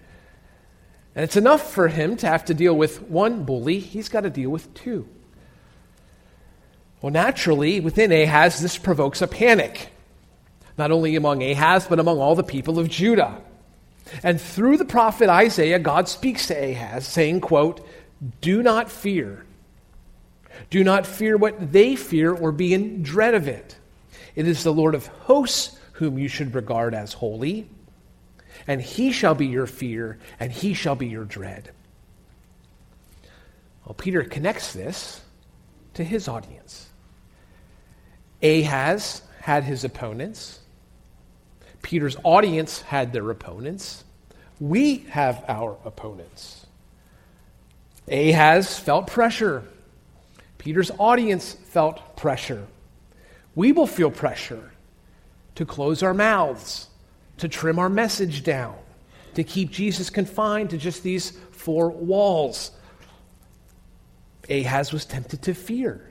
And 1.15 1.23
it's 1.23 1.37
enough 1.37 1.71
for 1.73 1.89
him 1.89 2.15
to 2.17 2.27
have 2.27 2.45
to 2.45 2.53
deal 2.53 2.75
with 2.75 3.01
one 3.03 3.43
bully, 3.43 3.79
he's 3.79 4.09
got 4.09 4.21
to 4.21 4.29
deal 4.29 4.49
with 4.49 4.73
two. 4.73 5.07
Well, 7.03 7.11
naturally, 7.11 7.81
within 7.81 8.13
Ahaz, 8.13 8.61
this 8.61 8.77
provokes 8.77 9.21
a 9.21 9.27
panic, 9.27 9.89
not 10.77 10.89
only 10.89 11.17
among 11.17 11.43
Ahaz, 11.43 11.85
but 11.85 11.99
among 11.99 12.17
all 12.19 12.33
the 12.33 12.43
people 12.43 12.79
of 12.79 12.87
Judah. 12.87 13.41
And 14.23 14.39
through 14.39 14.77
the 14.77 14.85
prophet 14.85 15.27
Isaiah, 15.27 15.79
God 15.79 16.07
speaks 16.07 16.47
to 16.47 16.53
Ahaz, 16.53 17.05
saying, 17.05 17.41
quote, 17.41 17.85
Do 18.39 18.63
not 18.63 18.89
fear. 18.89 19.45
Do 20.69 20.81
not 20.81 21.05
fear 21.05 21.35
what 21.35 21.73
they 21.73 21.97
fear 21.97 22.33
or 22.33 22.53
be 22.53 22.73
in 22.73 23.03
dread 23.03 23.35
of 23.35 23.49
it. 23.49 23.75
It 24.33 24.47
is 24.47 24.63
the 24.63 24.71
Lord 24.71 24.95
of 24.95 25.07
hosts 25.07 25.77
whom 25.91 26.17
you 26.17 26.29
should 26.29 26.55
regard 26.55 26.93
as 26.93 27.11
holy, 27.11 27.69
and 28.65 28.81
he 28.81 29.11
shall 29.11 29.35
be 29.35 29.47
your 29.47 29.67
fear, 29.67 30.19
and 30.39 30.53
he 30.53 30.73
shall 30.73 30.95
be 30.95 31.07
your 31.07 31.25
dread. 31.25 31.69
Well, 33.85 33.93
Peter 33.93 34.23
connects 34.23 34.71
this 34.71 35.19
to 35.95 36.05
his 36.05 36.29
audience. 36.29 36.91
Ahaz 38.43 39.21
had 39.39 39.63
his 39.63 39.83
opponents. 39.83 40.59
Peter's 41.81 42.17
audience 42.23 42.81
had 42.81 43.13
their 43.13 43.29
opponents. 43.29 44.03
We 44.59 44.99
have 45.09 45.43
our 45.47 45.77
opponents. 45.85 46.65
Ahaz 48.07 48.77
felt 48.77 49.07
pressure. 49.07 49.63
Peter's 50.57 50.91
audience 50.99 51.53
felt 51.53 52.17
pressure. 52.17 52.67
We 53.55 53.71
will 53.71 53.87
feel 53.87 54.11
pressure 54.11 54.71
to 55.55 55.65
close 55.65 56.03
our 56.03 56.13
mouths, 56.13 56.87
to 57.37 57.47
trim 57.47 57.79
our 57.79 57.89
message 57.89 58.43
down, 58.43 58.75
to 59.35 59.43
keep 59.43 59.71
Jesus 59.71 60.09
confined 60.09 60.69
to 60.71 60.77
just 60.77 61.03
these 61.03 61.31
four 61.51 61.89
walls. 61.89 62.71
Ahaz 64.49 64.91
was 64.91 65.05
tempted 65.05 65.41
to 65.43 65.53
fear. 65.53 66.09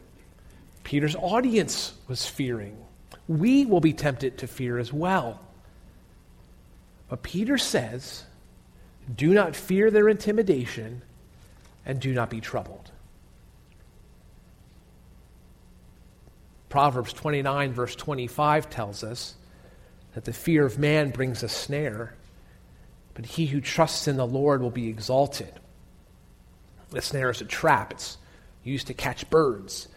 Peter's 0.84 1.16
audience 1.16 1.94
was 2.08 2.26
fearing. 2.26 2.76
We 3.28 3.66
will 3.66 3.80
be 3.80 3.92
tempted 3.92 4.38
to 4.38 4.46
fear 4.46 4.78
as 4.78 4.92
well. 4.92 5.40
But 7.08 7.22
Peter 7.22 7.58
says, 7.58 8.24
do 9.14 9.34
not 9.34 9.56
fear 9.56 9.90
their 9.90 10.08
intimidation 10.08 11.02
and 11.84 12.00
do 12.00 12.14
not 12.14 12.30
be 12.30 12.40
troubled. 12.40 12.90
Proverbs 16.68 17.12
29, 17.12 17.72
verse 17.74 17.94
25 17.94 18.70
tells 18.70 19.04
us 19.04 19.34
that 20.14 20.24
the 20.24 20.32
fear 20.32 20.64
of 20.64 20.78
man 20.78 21.10
brings 21.10 21.42
a 21.42 21.48
snare, 21.48 22.14
but 23.14 23.26
he 23.26 23.46
who 23.46 23.60
trusts 23.60 24.08
in 24.08 24.16
the 24.16 24.26
Lord 24.26 24.62
will 24.62 24.70
be 24.70 24.88
exalted. 24.88 25.52
The 26.90 27.02
snare 27.02 27.30
is 27.30 27.40
a 27.40 27.46
trap, 27.46 27.92
it's 27.92 28.16
used 28.64 28.86
to 28.86 28.94
catch 28.94 29.28
birds. 29.28 29.88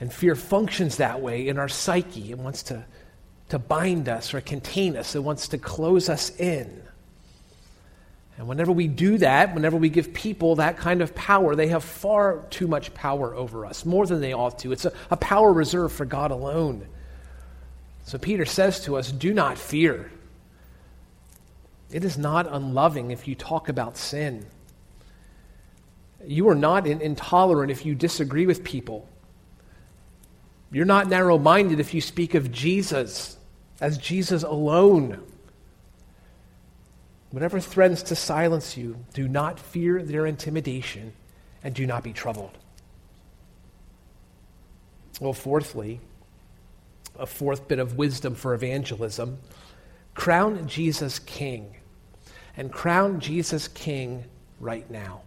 And 0.00 0.12
fear 0.12 0.34
functions 0.34 0.96
that 0.96 1.20
way 1.20 1.48
in 1.48 1.58
our 1.58 1.68
psyche. 1.68 2.30
It 2.30 2.38
wants 2.38 2.64
to, 2.64 2.84
to 3.50 3.58
bind 3.58 4.08
us 4.08 4.34
or 4.34 4.40
contain 4.40 4.96
us, 4.96 5.14
it 5.14 5.22
wants 5.22 5.48
to 5.48 5.58
close 5.58 6.08
us 6.08 6.30
in. 6.38 6.82
And 8.36 8.48
whenever 8.48 8.72
we 8.72 8.88
do 8.88 9.18
that, 9.18 9.54
whenever 9.54 9.76
we 9.76 9.88
give 9.88 10.12
people 10.12 10.56
that 10.56 10.76
kind 10.76 11.02
of 11.02 11.14
power, 11.14 11.54
they 11.54 11.68
have 11.68 11.84
far 11.84 12.44
too 12.50 12.66
much 12.66 12.92
power 12.92 13.32
over 13.34 13.64
us, 13.64 13.84
more 13.84 14.06
than 14.06 14.20
they 14.20 14.32
ought 14.32 14.58
to. 14.60 14.72
It's 14.72 14.84
a, 14.84 14.92
a 15.10 15.16
power 15.16 15.52
reserved 15.52 15.94
for 15.94 16.04
God 16.04 16.32
alone. 16.32 16.86
So 18.04 18.18
Peter 18.18 18.44
says 18.44 18.80
to 18.84 18.96
us, 18.96 19.12
Do 19.12 19.32
not 19.32 19.56
fear. 19.56 20.10
It 21.90 22.04
is 22.04 22.18
not 22.18 22.52
unloving 22.52 23.12
if 23.12 23.28
you 23.28 23.36
talk 23.36 23.68
about 23.68 23.96
sin. 23.96 24.46
You 26.26 26.48
are 26.48 26.56
not 26.56 26.86
intolerant 26.86 27.70
if 27.70 27.86
you 27.86 27.94
disagree 27.94 28.46
with 28.46 28.64
people. 28.64 29.08
You're 30.74 30.84
not 30.84 31.08
narrow 31.08 31.38
minded 31.38 31.78
if 31.78 31.94
you 31.94 32.00
speak 32.00 32.34
of 32.34 32.50
Jesus 32.50 33.36
as 33.80 33.96
Jesus 33.96 34.42
alone. 34.42 35.22
Whatever 37.30 37.60
threatens 37.60 38.02
to 38.04 38.16
silence 38.16 38.76
you, 38.76 38.96
do 39.14 39.28
not 39.28 39.60
fear 39.60 40.02
their 40.02 40.26
intimidation 40.26 41.12
and 41.62 41.76
do 41.76 41.86
not 41.86 42.02
be 42.02 42.12
troubled. 42.12 42.58
Well, 45.20 45.32
fourthly, 45.32 46.00
a 47.16 47.26
fourth 47.26 47.68
bit 47.68 47.78
of 47.78 47.96
wisdom 47.96 48.34
for 48.34 48.52
evangelism 48.52 49.38
crown 50.14 50.66
Jesus 50.66 51.20
king. 51.20 51.76
And 52.56 52.72
crown 52.72 53.20
Jesus 53.20 53.68
king 53.68 54.24
right 54.58 54.90
now. 54.90 55.22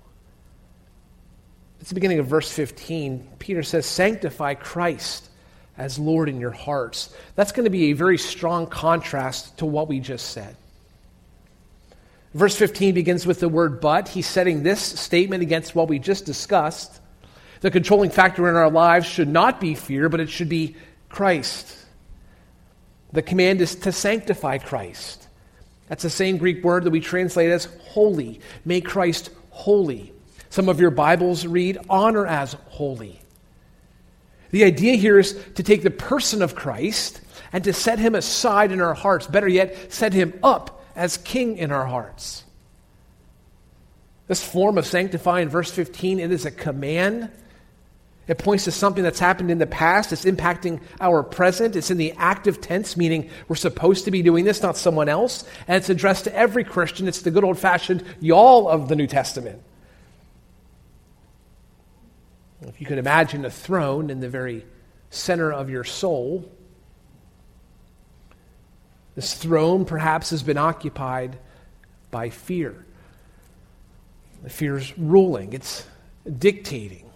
It's 1.79 1.87
the 1.87 1.95
beginning 1.95 2.19
of 2.19 2.27
verse 2.27 2.51
15. 2.51 3.29
Peter 3.39 3.63
says, 3.63 3.85
Sanctify 3.85 4.55
Christ 4.55 5.29
as 5.77 5.99
Lord 5.99 6.29
in 6.29 6.39
your 6.39 6.51
hearts. 6.51 7.13
That's 7.35 7.51
going 7.51 7.65
to 7.65 7.69
be 7.69 7.91
a 7.91 7.93
very 7.93 8.17
strong 8.17 8.67
contrast 8.67 9.57
to 9.59 9.65
what 9.65 9.87
we 9.87 9.99
just 9.99 10.31
said. 10.31 10.55
Verse 12.33 12.55
15 12.55 12.93
begins 12.93 13.25
with 13.25 13.39
the 13.39 13.49
word 13.49 13.79
but. 13.79 14.09
He's 14.09 14.27
setting 14.27 14.63
this 14.63 14.81
statement 14.81 15.43
against 15.43 15.75
what 15.75 15.87
we 15.87 15.99
just 15.99 16.25
discussed. 16.25 16.99
The 17.61 17.71
controlling 17.71 18.11
factor 18.11 18.47
in 18.49 18.55
our 18.55 18.69
lives 18.69 19.07
should 19.07 19.27
not 19.27 19.59
be 19.59 19.73
fear, 19.73 20.09
but 20.09 20.19
it 20.19 20.29
should 20.29 20.49
be 20.49 20.75
Christ. 21.09 21.75
The 23.13 23.21
command 23.21 23.61
is 23.61 23.75
to 23.75 23.91
sanctify 23.91 24.59
Christ. 24.59 25.27
That's 25.87 26.03
the 26.03 26.09
same 26.09 26.37
Greek 26.37 26.63
word 26.63 26.83
that 26.83 26.91
we 26.91 26.99
translate 26.99 27.49
as 27.49 27.65
holy. 27.81 28.41
Make 28.65 28.85
Christ 28.85 29.29
holy. 29.49 30.11
Some 30.49 30.69
of 30.69 30.79
your 30.79 30.91
Bibles 30.91 31.45
read 31.45 31.79
honor 31.89 32.27
as 32.27 32.53
holy. 32.67 33.19
The 34.51 34.63
idea 34.63 34.95
here 34.95 35.19
is 35.19 35.37
to 35.55 35.63
take 35.63 35.83
the 35.83 35.91
person 35.91 36.41
of 36.41 36.55
Christ 36.55 37.21
and 37.51 37.63
to 37.63 37.73
set 37.73 37.99
him 37.99 38.15
aside 38.15 38.71
in 38.71 38.81
our 38.81 38.93
hearts. 38.93 39.27
Better 39.27 39.47
yet, 39.47 39.91
set 39.91 40.13
him 40.13 40.39
up 40.43 40.85
as 40.95 41.17
king 41.17 41.57
in 41.57 41.71
our 41.71 41.85
hearts. 41.85 42.43
This 44.27 44.43
form 44.43 44.77
of 44.77 44.85
sanctifying, 44.85 45.47
verse 45.49 45.71
15, 45.71 46.19
it 46.19 46.31
is 46.31 46.45
a 46.45 46.51
command. 46.51 47.29
It 48.27 48.37
points 48.37 48.65
to 48.65 48.71
something 48.71 49.03
that's 49.03 49.19
happened 49.19 49.51
in 49.51 49.57
the 49.57 49.67
past. 49.67 50.11
It's 50.11 50.25
impacting 50.25 50.81
our 50.99 51.23
present. 51.23 51.77
It's 51.77 51.91
in 51.91 51.97
the 51.97 52.13
active 52.17 52.59
tense, 52.59 52.97
meaning 52.97 53.29
we're 53.47 53.55
supposed 53.55 54.03
to 54.05 54.11
be 54.11 54.21
doing 54.21 54.43
this, 54.43 54.61
not 54.61 54.75
someone 54.75 55.07
else. 55.07 55.45
And 55.65 55.77
it's 55.77 55.89
addressed 55.89 56.25
to 56.25 56.35
every 56.35 56.65
Christian. 56.65 57.07
It's 57.07 57.21
the 57.21 57.31
good 57.31 57.45
old 57.45 57.57
fashioned 57.57 58.03
y'all 58.19 58.67
of 58.67 58.89
the 58.89 58.97
New 58.97 59.07
Testament. 59.07 59.61
You 62.77 62.85
could 62.85 62.97
imagine 62.97 63.45
a 63.45 63.49
throne 63.49 64.09
in 64.09 64.19
the 64.19 64.29
very 64.29 64.65
center 65.09 65.51
of 65.51 65.69
your 65.69 65.83
soul, 65.83 66.51
this 69.17 69.33
throne 69.33 69.83
perhaps 69.85 70.29
has 70.29 70.43
been 70.43 70.59
occupied 70.59 71.39
by 72.11 72.29
fear. 72.29 72.85
The 74.43 74.49
fear 74.51 74.77
is 74.77 74.95
ruling, 74.95 75.53
it's 75.53 75.83
dictating. 76.37 77.09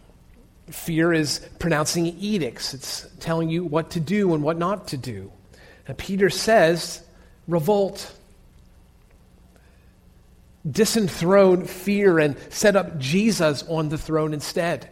Fear 0.71 1.13
is 1.13 1.47
pronouncing 1.59 2.07
edicts, 2.07 2.73
it's 2.73 3.07
telling 3.19 3.49
you 3.49 3.63
what 3.63 3.91
to 3.91 3.99
do 3.99 4.33
and 4.33 4.41
what 4.41 4.57
not 4.57 4.87
to 4.87 4.97
do. 4.97 5.31
And 5.87 5.95
Peter 5.95 6.31
says, 6.31 7.03
revolt. 7.47 8.11
Disenthrone 10.67 11.67
fear 11.67 12.17
and 12.17 12.35
set 12.49 12.75
up 12.75 12.97
Jesus 12.97 13.63
on 13.67 13.89
the 13.89 13.97
throne 13.99 14.33
instead. 14.33 14.89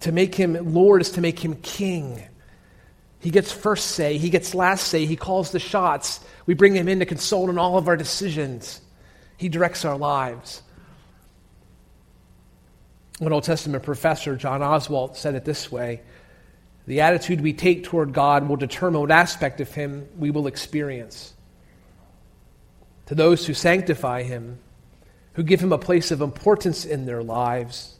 To 0.00 0.12
make 0.12 0.34
him 0.34 0.74
Lord 0.74 1.00
is 1.02 1.10
to 1.12 1.20
make 1.20 1.38
him 1.38 1.54
king. 1.56 2.22
He 3.20 3.30
gets 3.30 3.52
first 3.52 3.88
say, 3.88 4.16
he 4.16 4.30
gets 4.30 4.54
last 4.54 4.86
say, 4.86 5.04
he 5.04 5.16
calls 5.16 5.52
the 5.52 5.58
shots. 5.58 6.20
We 6.46 6.54
bring 6.54 6.74
him 6.74 6.88
in 6.88 7.00
to 7.00 7.06
consult 7.06 7.50
on 7.50 7.58
all 7.58 7.76
of 7.76 7.86
our 7.86 7.96
decisions. 7.96 8.80
He 9.36 9.50
directs 9.50 9.84
our 9.84 9.96
lives. 9.96 10.62
An 13.20 13.32
Old 13.32 13.44
Testament 13.44 13.84
professor, 13.84 14.36
John 14.36 14.62
Oswalt, 14.62 15.16
said 15.16 15.34
it 15.34 15.44
this 15.44 15.70
way 15.70 16.00
The 16.86 17.02
attitude 17.02 17.42
we 17.42 17.52
take 17.52 17.84
toward 17.84 18.14
God 18.14 18.48
will 18.48 18.56
determine 18.56 19.02
what 19.02 19.10
aspect 19.10 19.60
of 19.60 19.72
him 19.74 20.08
we 20.18 20.30
will 20.30 20.46
experience. 20.46 21.34
To 23.06 23.14
those 23.14 23.46
who 23.46 23.52
sanctify 23.52 24.22
him, 24.22 24.58
who 25.34 25.42
give 25.42 25.60
him 25.60 25.72
a 25.72 25.78
place 25.78 26.10
of 26.10 26.22
importance 26.22 26.86
in 26.86 27.04
their 27.04 27.22
lives, 27.22 27.98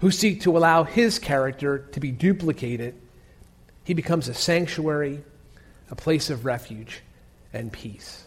who 0.00 0.10
seek 0.10 0.42
to 0.42 0.56
allow 0.56 0.84
his 0.84 1.18
character 1.18 1.78
to 1.92 2.00
be 2.00 2.10
duplicated, 2.10 2.94
he 3.84 3.94
becomes 3.94 4.28
a 4.28 4.34
sanctuary, 4.34 5.22
a 5.90 5.96
place 5.96 6.30
of 6.30 6.44
refuge 6.44 7.02
and 7.52 7.72
peace. 7.72 8.24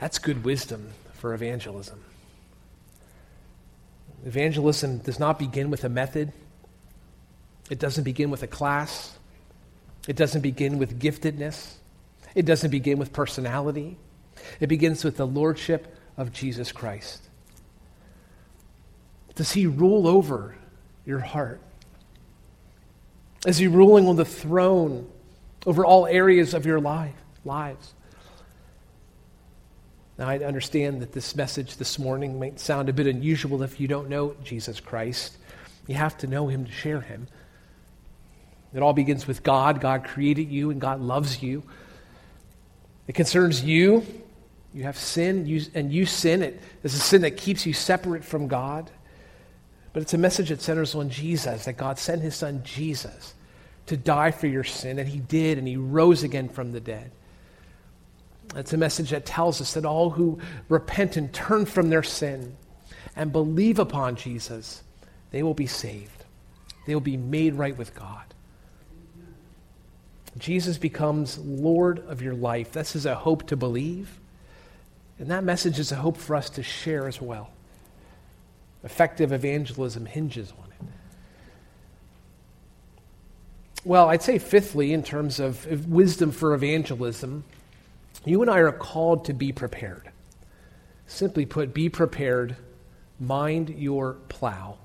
That's 0.00 0.18
good 0.18 0.44
wisdom 0.44 0.90
for 1.14 1.34
evangelism. 1.34 2.04
Evangelism 4.24 4.98
does 4.98 5.18
not 5.18 5.38
begin 5.38 5.70
with 5.70 5.84
a 5.84 5.88
method, 5.88 6.32
it 7.70 7.78
doesn't 7.78 8.04
begin 8.04 8.30
with 8.30 8.42
a 8.42 8.46
class, 8.46 9.16
it 10.06 10.16
doesn't 10.16 10.40
begin 10.40 10.78
with 10.78 10.98
giftedness, 10.98 11.74
it 12.34 12.46
doesn't 12.46 12.70
begin 12.70 12.98
with 12.98 13.12
personality. 13.12 13.96
It 14.60 14.68
begins 14.68 15.04
with 15.04 15.16
the 15.16 15.26
lordship 15.26 15.96
of 16.16 16.32
Jesus 16.32 16.72
Christ. 16.72 17.27
Does 19.38 19.52
he 19.52 19.68
rule 19.68 20.08
over 20.08 20.56
your 21.06 21.20
heart? 21.20 21.60
Is 23.46 23.56
he 23.56 23.68
ruling 23.68 24.08
on 24.08 24.16
the 24.16 24.24
throne 24.24 25.08
over 25.64 25.86
all 25.86 26.08
areas 26.08 26.54
of 26.54 26.66
your 26.66 26.80
life, 26.80 27.14
lives? 27.44 27.94
Now, 30.18 30.28
I 30.28 30.38
understand 30.38 31.00
that 31.02 31.12
this 31.12 31.36
message 31.36 31.76
this 31.76 32.00
morning 32.00 32.40
might 32.40 32.58
sound 32.58 32.88
a 32.88 32.92
bit 32.92 33.06
unusual 33.06 33.62
if 33.62 33.78
you 33.78 33.86
don't 33.86 34.08
know 34.08 34.34
Jesus 34.42 34.80
Christ. 34.80 35.38
You 35.86 35.94
have 35.94 36.18
to 36.18 36.26
know 36.26 36.48
him 36.48 36.64
to 36.64 36.72
share 36.72 37.00
him. 37.00 37.28
It 38.74 38.82
all 38.82 38.92
begins 38.92 39.28
with 39.28 39.44
God. 39.44 39.80
God 39.80 40.02
created 40.02 40.50
you, 40.50 40.70
and 40.70 40.80
God 40.80 41.00
loves 41.00 41.44
you. 41.44 41.62
It 43.06 43.14
concerns 43.14 43.62
you. 43.62 44.04
You 44.74 44.82
have 44.82 44.98
sin, 44.98 45.46
you, 45.46 45.62
and 45.74 45.92
you 45.92 46.06
sin. 46.06 46.42
It 46.42 46.60
is 46.82 46.94
a 46.94 46.98
sin 46.98 47.22
that 47.22 47.36
keeps 47.36 47.66
you 47.66 47.72
separate 47.72 48.24
from 48.24 48.48
God. 48.48 48.90
But 49.98 50.02
it's 50.02 50.14
a 50.14 50.18
message 50.18 50.50
that 50.50 50.62
centers 50.62 50.94
on 50.94 51.10
Jesus, 51.10 51.64
that 51.64 51.72
God 51.72 51.98
sent 51.98 52.22
his 52.22 52.36
son 52.36 52.62
Jesus 52.62 53.34
to 53.86 53.96
die 53.96 54.30
for 54.30 54.46
your 54.46 54.62
sin, 54.62 55.00
and 55.00 55.08
he 55.08 55.18
did, 55.18 55.58
and 55.58 55.66
he 55.66 55.76
rose 55.76 56.22
again 56.22 56.48
from 56.48 56.70
the 56.70 56.78
dead. 56.78 57.10
It's 58.54 58.72
a 58.72 58.76
message 58.76 59.10
that 59.10 59.26
tells 59.26 59.60
us 59.60 59.74
that 59.74 59.84
all 59.84 60.10
who 60.10 60.38
repent 60.68 61.16
and 61.16 61.32
turn 61.32 61.66
from 61.66 61.90
their 61.90 62.04
sin 62.04 62.56
and 63.16 63.32
believe 63.32 63.80
upon 63.80 64.14
Jesus, 64.14 64.84
they 65.32 65.42
will 65.42 65.52
be 65.52 65.66
saved. 65.66 66.24
They 66.86 66.94
will 66.94 67.00
be 67.00 67.16
made 67.16 67.54
right 67.54 67.76
with 67.76 67.92
God. 67.96 68.22
Jesus 70.36 70.78
becomes 70.78 71.38
Lord 71.38 71.98
of 72.06 72.22
your 72.22 72.34
life. 72.34 72.70
This 72.70 72.94
is 72.94 73.04
a 73.04 73.16
hope 73.16 73.48
to 73.48 73.56
believe. 73.56 74.20
And 75.18 75.32
that 75.32 75.42
message 75.42 75.80
is 75.80 75.90
a 75.90 75.96
hope 75.96 76.18
for 76.18 76.36
us 76.36 76.50
to 76.50 76.62
share 76.62 77.08
as 77.08 77.20
well. 77.20 77.50
Effective 78.88 79.32
evangelism 79.32 80.06
hinges 80.06 80.50
on 80.58 80.64
it. 80.64 80.86
Well, 83.84 84.08
I'd 84.08 84.22
say, 84.22 84.38
fifthly, 84.38 84.94
in 84.94 85.02
terms 85.02 85.40
of 85.40 85.86
wisdom 85.86 86.32
for 86.32 86.54
evangelism, 86.54 87.44
you 88.24 88.40
and 88.40 88.50
I 88.50 88.60
are 88.60 88.72
called 88.72 89.26
to 89.26 89.34
be 89.34 89.52
prepared. 89.52 90.10
Simply 91.06 91.44
put, 91.44 91.74
be 91.74 91.90
prepared, 91.90 92.56
mind 93.20 93.68
your 93.68 94.14
plow. 94.30 94.78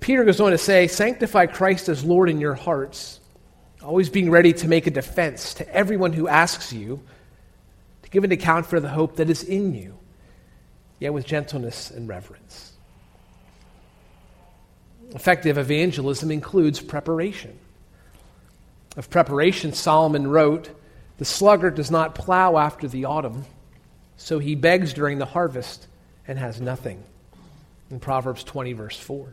Peter 0.00 0.24
goes 0.24 0.40
on 0.40 0.50
to 0.50 0.58
say, 0.58 0.88
Sanctify 0.88 1.46
Christ 1.46 1.88
as 1.88 2.04
Lord 2.04 2.28
in 2.28 2.40
your 2.40 2.54
hearts, 2.54 3.20
always 3.80 4.10
being 4.10 4.28
ready 4.28 4.52
to 4.54 4.66
make 4.66 4.88
a 4.88 4.90
defense 4.90 5.54
to 5.54 5.72
everyone 5.72 6.12
who 6.12 6.26
asks 6.26 6.72
you 6.72 7.00
to 8.02 8.10
give 8.10 8.24
an 8.24 8.32
account 8.32 8.66
for 8.66 8.80
the 8.80 8.88
hope 8.88 9.14
that 9.16 9.30
is 9.30 9.44
in 9.44 9.72
you, 9.72 9.96
yet 11.04 11.12
with 11.12 11.26
gentleness 11.26 11.90
and 11.90 12.08
reverence. 12.08 12.72
Effective 15.10 15.58
evangelism 15.58 16.30
includes 16.30 16.80
preparation. 16.80 17.58
Of 18.96 19.10
preparation, 19.10 19.74
Solomon 19.74 20.26
wrote, 20.26 20.70
The 21.18 21.26
sluggard 21.26 21.74
does 21.74 21.90
not 21.90 22.14
plow 22.14 22.56
after 22.56 22.88
the 22.88 23.04
autumn, 23.04 23.44
so 24.16 24.38
he 24.38 24.54
begs 24.54 24.94
during 24.94 25.18
the 25.18 25.26
harvest 25.26 25.86
and 26.26 26.38
has 26.38 26.58
nothing. 26.58 27.04
In 27.90 28.00
Proverbs 28.00 28.42
20, 28.42 28.72
verse 28.72 28.98
4. 28.98 29.28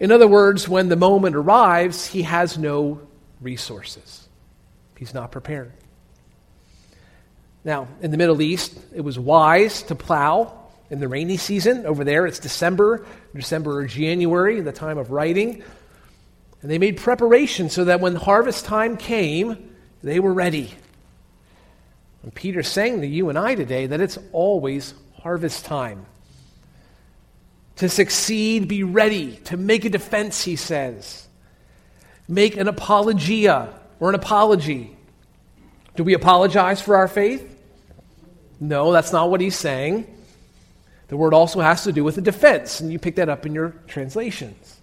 In 0.00 0.10
other 0.10 0.26
words, 0.26 0.66
when 0.66 0.88
the 0.88 0.96
moment 0.96 1.36
arrives, 1.36 2.06
he 2.06 2.22
has 2.22 2.56
no 2.56 3.02
resources. 3.42 4.26
He's 4.96 5.12
not 5.12 5.30
prepared. 5.30 5.74
Now, 7.64 7.88
in 8.02 8.10
the 8.10 8.18
Middle 8.18 8.42
East, 8.42 8.78
it 8.94 9.00
was 9.00 9.18
wise 9.18 9.82
to 9.84 9.94
plow 9.94 10.60
in 10.90 11.00
the 11.00 11.08
rainy 11.08 11.38
season. 11.38 11.86
Over 11.86 12.04
there, 12.04 12.26
it's 12.26 12.38
December, 12.38 13.06
December 13.34 13.78
or 13.78 13.86
January, 13.86 14.60
the 14.60 14.72
time 14.72 14.98
of 14.98 15.10
writing. 15.10 15.62
And 16.60 16.70
they 16.70 16.78
made 16.78 16.98
preparation 16.98 17.70
so 17.70 17.84
that 17.84 18.00
when 18.00 18.16
harvest 18.16 18.66
time 18.66 18.96
came, 18.96 19.74
they 20.02 20.20
were 20.20 20.32
ready. 20.32 20.74
And 22.22 22.34
Peter's 22.34 22.68
saying 22.68 23.00
to 23.00 23.06
you 23.06 23.28
and 23.30 23.38
I 23.38 23.54
today 23.54 23.86
that 23.86 24.00
it's 24.00 24.18
always 24.32 24.94
harvest 25.22 25.64
time. 25.64 26.06
To 27.76 27.88
succeed, 27.88 28.68
be 28.68 28.82
ready. 28.82 29.36
To 29.44 29.56
make 29.56 29.84
a 29.84 29.90
defense, 29.90 30.44
he 30.44 30.56
says. 30.56 31.26
Make 32.28 32.56
an 32.56 32.68
apologia 32.68 33.78
or 34.00 34.10
an 34.10 34.14
apology. 34.14 34.96
Do 35.96 36.04
we 36.04 36.14
apologize 36.14 36.80
for 36.80 36.96
our 36.96 37.08
faith? 37.08 37.53
No, 38.60 38.92
that's 38.92 39.12
not 39.12 39.30
what 39.30 39.40
he's 39.40 39.56
saying. 39.56 40.06
The 41.08 41.16
word 41.16 41.34
also 41.34 41.60
has 41.60 41.84
to 41.84 41.92
do 41.92 42.02
with 42.02 42.18
a 42.18 42.22
defense, 42.22 42.80
and 42.80 42.90
you 42.90 42.98
pick 42.98 43.16
that 43.16 43.28
up 43.28 43.44
in 43.46 43.54
your 43.54 43.70
translations. 43.86 44.80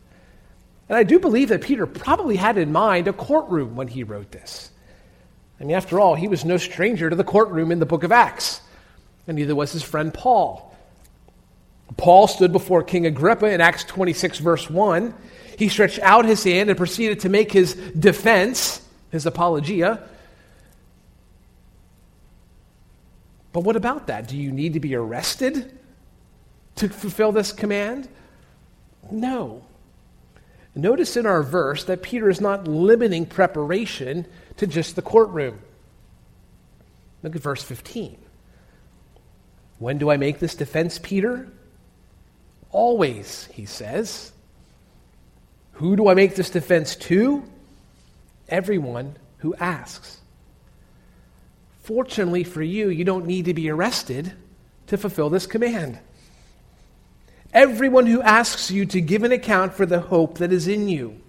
And 0.87 0.97
I 0.97 1.03
do 1.03 1.19
believe 1.19 1.49
that 1.49 1.61
Peter 1.61 1.87
probably 1.87 2.35
had 2.35 2.57
in 2.57 2.71
mind 2.71 3.07
a 3.07 3.13
courtroom 3.13 3.75
when 3.75 3.87
he 3.87 4.03
wrote 4.03 4.31
this. 4.31 4.71
I 5.59 5.63
mean, 5.63 5.75
after 5.75 5.99
all, 5.99 6.15
he 6.15 6.27
was 6.27 6.43
no 6.43 6.57
stranger 6.57 7.09
to 7.09 7.15
the 7.15 7.23
courtroom 7.23 7.71
in 7.71 7.79
the 7.79 7.85
book 7.85 8.03
of 8.03 8.11
Acts, 8.11 8.61
and 9.27 9.37
neither 9.37 9.55
was 9.55 9.71
his 9.71 9.83
friend 9.83 10.13
Paul. 10.13 10.75
Paul 11.97 12.27
stood 12.27 12.51
before 12.51 12.83
King 12.83 13.05
Agrippa 13.05 13.47
in 13.47 13.61
Acts 13.61 13.83
26, 13.83 14.39
verse 14.39 14.69
1. 14.69 15.13
He 15.57 15.69
stretched 15.69 15.99
out 15.99 16.25
his 16.25 16.43
hand 16.43 16.69
and 16.69 16.77
proceeded 16.77 17.21
to 17.21 17.29
make 17.29 17.51
his 17.51 17.75
defense, 17.75 18.81
his 19.11 19.25
apologia. 19.25 20.07
But 23.53 23.61
what 23.61 23.75
about 23.75 24.07
that? 24.07 24.27
Do 24.27 24.37
you 24.37 24.51
need 24.51 24.73
to 24.73 24.79
be 24.79 24.95
arrested 24.95 25.77
to 26.75 26.89
fulfill 26.89 27.31
this 27.31 27.51
command? 27.51 28.07
No. 29.11 29.63
Notice 30.73 31.17
in 31.17 31.25
our 31.25 31.43
verse 31.43 31.83
that 31.85 32.01
Peter 32.01 32.29
is 32.29 32.39
not 32.39 32.67
limiting 32.67 33.25
preparation 33.25 34.25
to 34.57 34.67
just 34.67 34.95
the 34.95 35.01
courtroom. 35.01 35.59
Look 37.23 37.35
at 37.35 37.41
verse 37.41 37.61
15. 37.61 38.17
When 39.79 39.97
do 39.97 40.09
I 40.09 40.17
make 40.17 40.39
this 40.39 40.55
defense, 40.55 40.99
Peter? 40.99 41.47
Always, 42.71 43.49
he 43.51 43.65
says. 43.65 44.31
Who 45.73 45.95
do 45.95 46.07
I 46.07 46.13
make 46.13 46.35
this 46.35 46.49
defense 46.49 46.95
to? 46.97 47.43
Everyone 48.47 49.17
who 49.39 49.55
asks. 49.55 50.20
Fortunately 51.81 52.43
for 52.43 52.61
you, 52.61 52.89
you 52.89 53.03
don't 53.03 53.25
need 53.25 53.45
to 53.45 53.53
be 53.53 53.69
arrested 53.69 54.33
to 54.87 54.97
fulfill 54.97 55.29
this 55.29 55.47
command. 55.47 55.99
Everyone 57.53 58.05
who 58.05 58.21
asks 58.21 58.71
you 58.71 58.85
to 58.87 59.01
give 59.01 59.23
an 59.23 59.31
account 59.31 59.73
for 59.73 59.85
the 59.85 59.99
hope 59.99 60.37
that 60.37 60.53
is 60.53 60.67
in 60.67 60.87
you, 60.87 61.19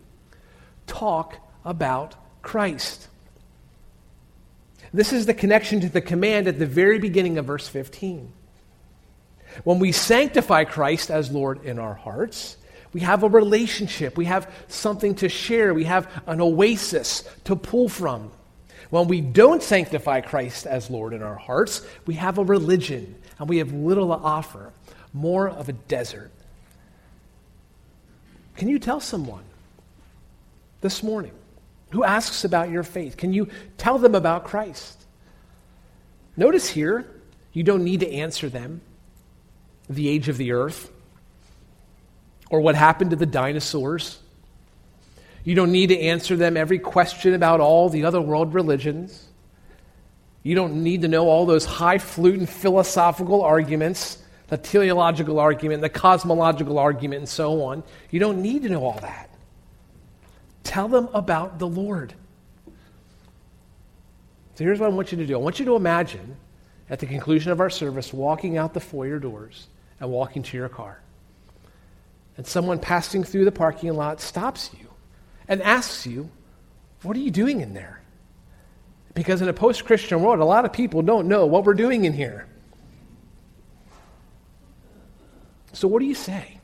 talk 0.86 1.36
about 1.64 2.14
Christ. 2.42 3.08
This 4.92 5.12
is 5.12 5.26
the 5.26 5.34
connection 5.34 5.80
to 5.80 5.88
the 5.88 6.00
command 6.00 6.46
at 6.48 6.58
the 6.58 6.66
very 6.66 6.98
beginning 6.98 7.38
of 7.38 7.46
verse 7.46 7.66
15. 7.66 8.32
When 9.64 9.78
we 9.78 9.92
sanctify 9.92 10.64
Christ 10.64 11.10
as 11.10 11.30
Lord 11.30 11.64
in 11.64 11.78
our 11.78 11.94
hearts, 11.94 12.56
we 12.92 13.00
have 13.00 13.22
a 13.22 13.28
relationship. 13.28 14.18
We 14.18 14.26
have 14.26 14.52
something 14.68 15.14
to 15.16 15.28
share. 15.28 15.72
We 15.72 15.84
have 15.84 16.10
an 16.26 16.40
oasis 16.40 17.24
to 17.44 17.56
pull 17.56 17.88
from. 17.88 18.30
When 18.92 19.08
we 19.08 19.22
don't 19.22 19.62
sanctify 19.62 20.20
Christ 20.20 20.66
as 20.66 20.90
Lord 20.90 21.14
in 21.14 21.22
our 21.22 21.36
hearts, 21.36 21.80
we 22.04 22.12
have 22.16 22.36
a 22.36 22.44
religion 22.44 23.14
and 23.38 23.48
we 23.48 23.56
have 23.56 23.72
little 23.72 24.08
to 24.08 24.22
offer, 24.22 24.70
more 25.14 25.48
of 25.48 25.70
a 25.70 25.72
desert. 25.72 26.30
Can 28.54 28.68
you 28.68 28.78
tell 28.78 29.00
someone 29.00 29.44
this 30.82 31.02
morning 31.02 31.32
who 31.92 32.04
asks 32.04 32.44
about 32.44 32.68
your 32.68 32.82
faith? 32.82 33.16
Can 33.16 33.32
you 33.32 33.48
tell 33.78 33.96
them 33.96 34.14
about 34.14 34.44
Christ? 34.44 35.06
Notice 36.36 36.68
here, 36.68 37.10
you 37.54 37.62
don't 37.62 37.84
need 37.84 38.00
to 38.00 38.12
answer 38.12 38.50
them 38.50 38.82
the 39.88 40.06
age 40.06 40.28
of 40.28 40.36
the 40.36 40.52
earth 40.52 40.92
or 42.50 42.60
what 42.60 42.74
happened 42.74 43.08
to 43.08 43.16
the 43.16 43.24
dinosaurs. 43.24 44.18
You 45.44 45.54
don't 45.54 45.72
need 45.72 45.88
to 45.88 45.98
answer 45.98 46.36
them 46.36 46.56
every 46.56 46.78
question 46.78 47.34
about 47.34 47.60
all 47.60 47.88
the 47.88 48.04
other 48.04 48.20
world 48.20 48.54
religions. 48.54 49.28
You 50.42 50.54
don't 50.54 50.82
need 50.82 51.02
to 51.02 51.08
know 51.08 51.28
all 51.28 51.46
those 51.46 51.64
highfalutin 51.64 52.46
philosophical 52.46 53.42
arguments, 53.42 54.18
the 54.48 54.56
teleological 54.56 55.40
argument, 55.40 55.82
the 55.82 55.88
cosmological 55.88 56.78
argument, 56.78 57.20
and 57.20 57.28
so 57.28 57.62
on. 57.62 57.82
You 58.10 58.20
don't 58.20 58.42
need 58.42 58.62
to 58.62 58.68
know 58.68 58.84
all 58.84 58.98
that. 59.00 59.30
Tell 60.62 60.88
them 60.88 61.08
about 61.12 61.58
the 61.58 61.68
Lord. 61.68 62.14
So 64.54 64.64
here's 64.64 64.78
what 64.78 64.90
I 64.90 64.94
want 64.94 65.10
you 65.10 65.18
to 65.18 65.26
do 65.26 65.34
I 65.34 65.38
want 65.38 65.58
you 65.58 65.64
to 65.66 65.76
imagine 65.76 66.36
at 66.88 67.00
the 67.00 67.06
conclusion 67.06 67.50
of 67.50 67.60
our 67.60 67.70
service 67.70 68.12
walking 68.12 68.58
out 68.58 68.74
the 68.74 68.80
foyer 68.80 69.18
doors 69.18 69.66
and 69.98 70.10
walking 70.10 70.42
to 70.44 70.56
your 70.56 70.68
car. 70.68 71.00
And 72.36 72.46
someone 72.46 72.78
passing 72.78 73.24
through 73.24 73.44
the 73.44 73.52
parking 73.52 73.92
lot 73.94 74.20
stops 74.20 74.70
you 74.78 74.91
and 75.48 75.62
asks 75.62 76.06
you, 76.06 76.30
What 77.02 77.16
are 77.16 77.20
you 77.20 77.30
doing 77.30 77.60
in 77.60 77.74
there? 77.74 78.00
Because 79.14 79.42
in 79.42 79.48
a 79.48 79.52
post 79.52 79.84
Christian 79.84 80.22
world, 80.22 80.40
a 80.40 80.44
lot 80.44 80.64
of 80.64 80.72
people 80.72 81.02
don't 81.02 81.28
know 81.28 81.46
what 81.46 81.64
we're 81.64 81.74
doing 81.74 82.04
in 82.04 82.12
here. 82.12 82.46
So, 85.72 85.88
what 85.88 86.00
do 86.00 86.06
you 86.06 86.14
say? 86.14 86.58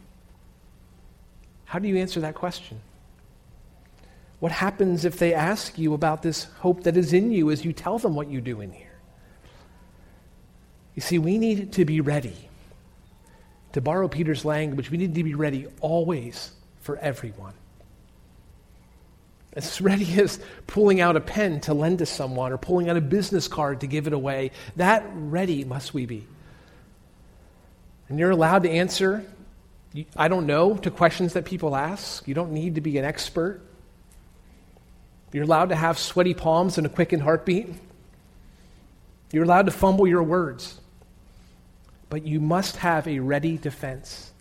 How 1.65 1.79
do 1.79 1.89
you 1.89 1.99
answer 1.99 2.21
that 2.21 2.35
question? 2.35 2.81
What 4.41 4.53
happens 4.53 5.05
if 5.05 5.19
they 5.19 5.35
ask 5.35 5.79
you 5.79 5.95
about 5.95 6.23
this 6.23 6.45
hope 6.45 6.85
that 6.85 6.97
is 6.97 7.13
in 7.13 7.33
you 7.33 7.51
as 7.51 7.65
you 7.65 7.73
tell 7.73 7.99
them 7.99 8.15
what 8.15 8.29
you 8.29 8.41
do 8.41 8.61
in 8.61 8.71
here? 8.71 8.87
You 10.95 11.03
see, 11.03 11.19
we 11.19 11.39
need 11.39 11.73
to 11.75 11.85
be 11.85 12.01
ready. 12.01 12.37
To 13.73 13.81
borrow 13.81 14.09
Peter's 14.09 14.45
language, 14.45 14.91
we 14.91 14.97
need 14.97 15.15
to 15.15 15.23
be 15.23 15.35
ready 15.35 15.67
always 15.81 16.53
for 16.81 16.97
everyone. 16.97 17.55
As 19.59 19.81
ready 19.81 20.21
as 20.21 20.41
pulling 20.67 21.01
out 21.01 21.17
a 21.17 21.21
pen 21.21 21.61
to 21.63 21.75
lend 21.75 21.99
to 21.99 22.07
someone 22.07 22.53
or 22.53 22.59
pulling 22.59 22.89
out 22.89 22.97
a 22.97 23.01
business 23.01 23.49
card 23.49 23.81
to 23.81 23.87
give 23.87 24.07
it 24.07 24.13
away, 24.13 24.53
that 24.77 25.05
ready 25.13 25.65
must 25.65 25.93
we 25.93 26.07
be. 26.07 26.27
And 28.09 28.19
you're 28.19 28.31
allowed 28.31 28.63
to 28.63 28.71
answer, 28.71 29.25
I 30.17 30.29
don't 30.29 30.47
know, 30.47 30.77
to 30.79 30.91
questions 30.91 31.35
that 31.35 31.45
people 31.45 31.77
ask. 31.77 32.27
You 32.27 32.35
don't 32.35 32.53
need 32.53 32.77
to 32.77 32.81
be 32.81 32.97
an 32.97 33.05
expert. 33.05 33.61
You're 35.33 35.45
allowed 35.45 35.69
to 35.69 35.77
have 35.77 35.99
sweaty 35.99 36.33
palms 36.33 36.79
and 36.79 36.87
a 36.87 36.91
quickened 36.91 37.23
heartbeat. 37.23 37.69
You're 39.31 39.45
allowed 39.45 39.67
to 39.67 39.73
fumble 39.73 40.07
your 40.07 40.23
words 40.23 40.81
but 42.11 42.27
you 42.27 42.41
must 42.41 42.77
have 42.77 43.07
a 43.07 43.19
ready 43.19 43.57
defense. 43.57 44.33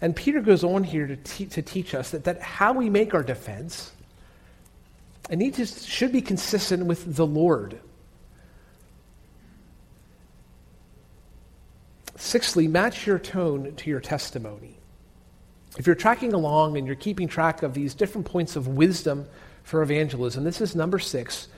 And 0.00 0.14
Peter 0.14 0.40
goes 0.40 0.64
on 0.64 0.84
here 0.84 1.06
to, 1.06 1.16
te- 1.16 1.46
to 1.46 1.62
teach 1.62 1.94
us 1.94 2.10
that, 2.10 2.24
that 2.24 2.40
how 2.40 2.72
we 2.72 2.90
make 2.90 3.14
our 3.14 3.22
defense 3.22 3.92
it 5.30 5.36
needs 5.36 5.56
to, 5.56 5.66
should 5.66 6.12
be 6.12 6.20
consistent 6.20 6.86
with 6.86 7.16
the 7.16 7.26
Lord. 7.26 7.80
Sixthly, 12.16 12.68
match 12.68 13.06
your 13.06 13.18
tone 13.18 13.74
to 13.76 13.90
your 13.90 14.00
testimony. 14.00 14.78
If 15.78 15.86
you're 15.86 15.96
tracking 15.96 16.32
along 16.32 16.76
and 16.76 16.86
you're 16.86 16.96
keeping 16.96 17.26
track 17.26 17.62
of 17.62 17.74
these 17.74 17.94
different 17.94 18.26
points 18.26 18.54
of 18.54 18.68
wisdom 18.68 19.26
for 19.64 19.82
evangelism, 19.82 20.44
this 20.44 20.60
is 20.60 20.76
number 20.76 20.98
six. 20.98 21.48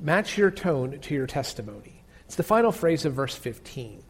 Match 0.00 0.38
your 0.38 0.50
tone 0.50 0.98
to 1.00 1.14
your 1.14 1.26
testimony. 1.26 2.02
It's 2.26 2.36
the 2.36 2.42
final 2.42 2.70
phrase 2.70 3.04
of 3.04 3.14
verse 3.14 3.34
15. 3.34 4.02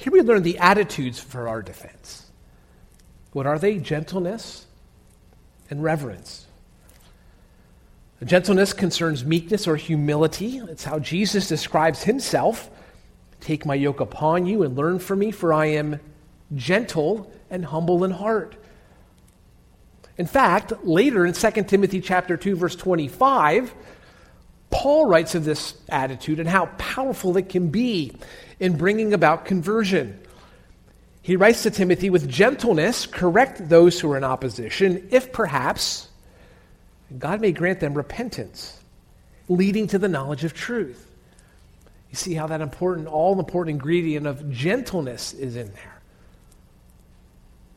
Here 0.00 0.10
we 0.10 0.22
learn 0.22 0.42
the 0.42 0.56
attitudes 0.56 1.18
for 1.18 1.46
our 1.46 1.60
defense. 1.60 2.30
What 3.32 3.46
are 3.46 3.58
they? 3.58 3.76
Gentleness 3.76 4.64
and 5.68 5.82
reverence. 5.82 6.46
Gentleness 8.24 8.72
concerns 8.72 9.26
meekness 9.26 9.68
or 9.68 9.76
humility. 9.76 10.56
It's 10.56 10.84
how 10.84 11.00
Jesus 11.00 11.48
describes 11.48 12.04
himself. 12.04 12.70
Take 13.42 13.66
my 13.66 13.74
yoke 13.74 14.00
upon 14.00 14.46
you 14.46 14.62
and 14.62 14.74
learn 14.74 15.00
from 15.00 15.18
me, 15.18 15.32
for 15.32 15.52
I 15.52 15.66
am 15.66 16.00
gentle 16.54 17.30
and 17.50 17.66
humble 17.66 18.02
in 18.02 18.12
heart. 18.12 18.56
In 20.16 20.26
fact, 20.26 20.72
later 20.82 21.26
in 21.26 21.34
2 21.34 21.50
Timothy 21.64 22.00
chapter 22.00 22.38
2 22.38 22.56
verse 22.56 22.74
25, 22.74 23.74
Paul 24.80 25.04
writes 25.04 25.34
of 25.34 25.44
this 25.44 25.74
attitude 25.90 26.40
and 26.40 26.48
how 26.48 26.64
powerful 26.78 27.36
it 27.36 27.50
can 27.50 27.68
be 27.68 28.12
in 28.58 28.78
bringing 28.78 29.12
about 29.12 29.44
conversion. 29.44 30.18
He 31.20 31.36
writes 31.36 31.64
to 31.64 31.70
Timothy 31.70 32.08
with 32.08 32.26
gentleness, 32.26 33.04
correct 33.04 33.68
those 33.68 34.00
who 34.00 34.10
are 34.10 34.16
in 34.16 34.24
opposition, 34.24 35.06
if 35.10 35.34
perhaps 35.34 36.08
God 37.18 37.42
may 37.42 37.52
grant 37.52 37.80
them 37.80 37.92
repentance, 37.92 38.80
leading 39.50 39.86
to 39.88 39.98
the 39.98 40.08
knowledge 40.08 40.44
of 40.44 40.54
truth. 40.54 41.10
You 42.08 42.16
see 42.16 42.32
how 42.32 42.46
that 42.46 42.62
important, 42.62 43.06
all 43.06 43.38
important 43.38 43.74
ingredient 43.74 44.26
of 44.26 44.50
gentleness 44.50 45.34
is 45.34 45.56
in 45.56 45.70
there. 45.74 46.00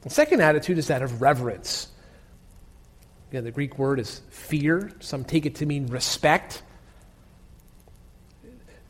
The 0.04 0.10
second 0.10 0.39
attitude 0.39 0.78
is 0.78 0.88
that 0.88 1.02
of 1.02 1.22
reverence. 1.22 1.89
Again, 3.30 3.44
the 3.44 3.52
Greek 3.52 3.78
word 3.78 4.00
is 4.00 4.22
fear. 4.30 4.89
Some 5.02 5.26
take 5.26 5.46
it 5.46 5.56
to 5.56 5.66
mean 5.66 5.88
respect. 5.88 6.63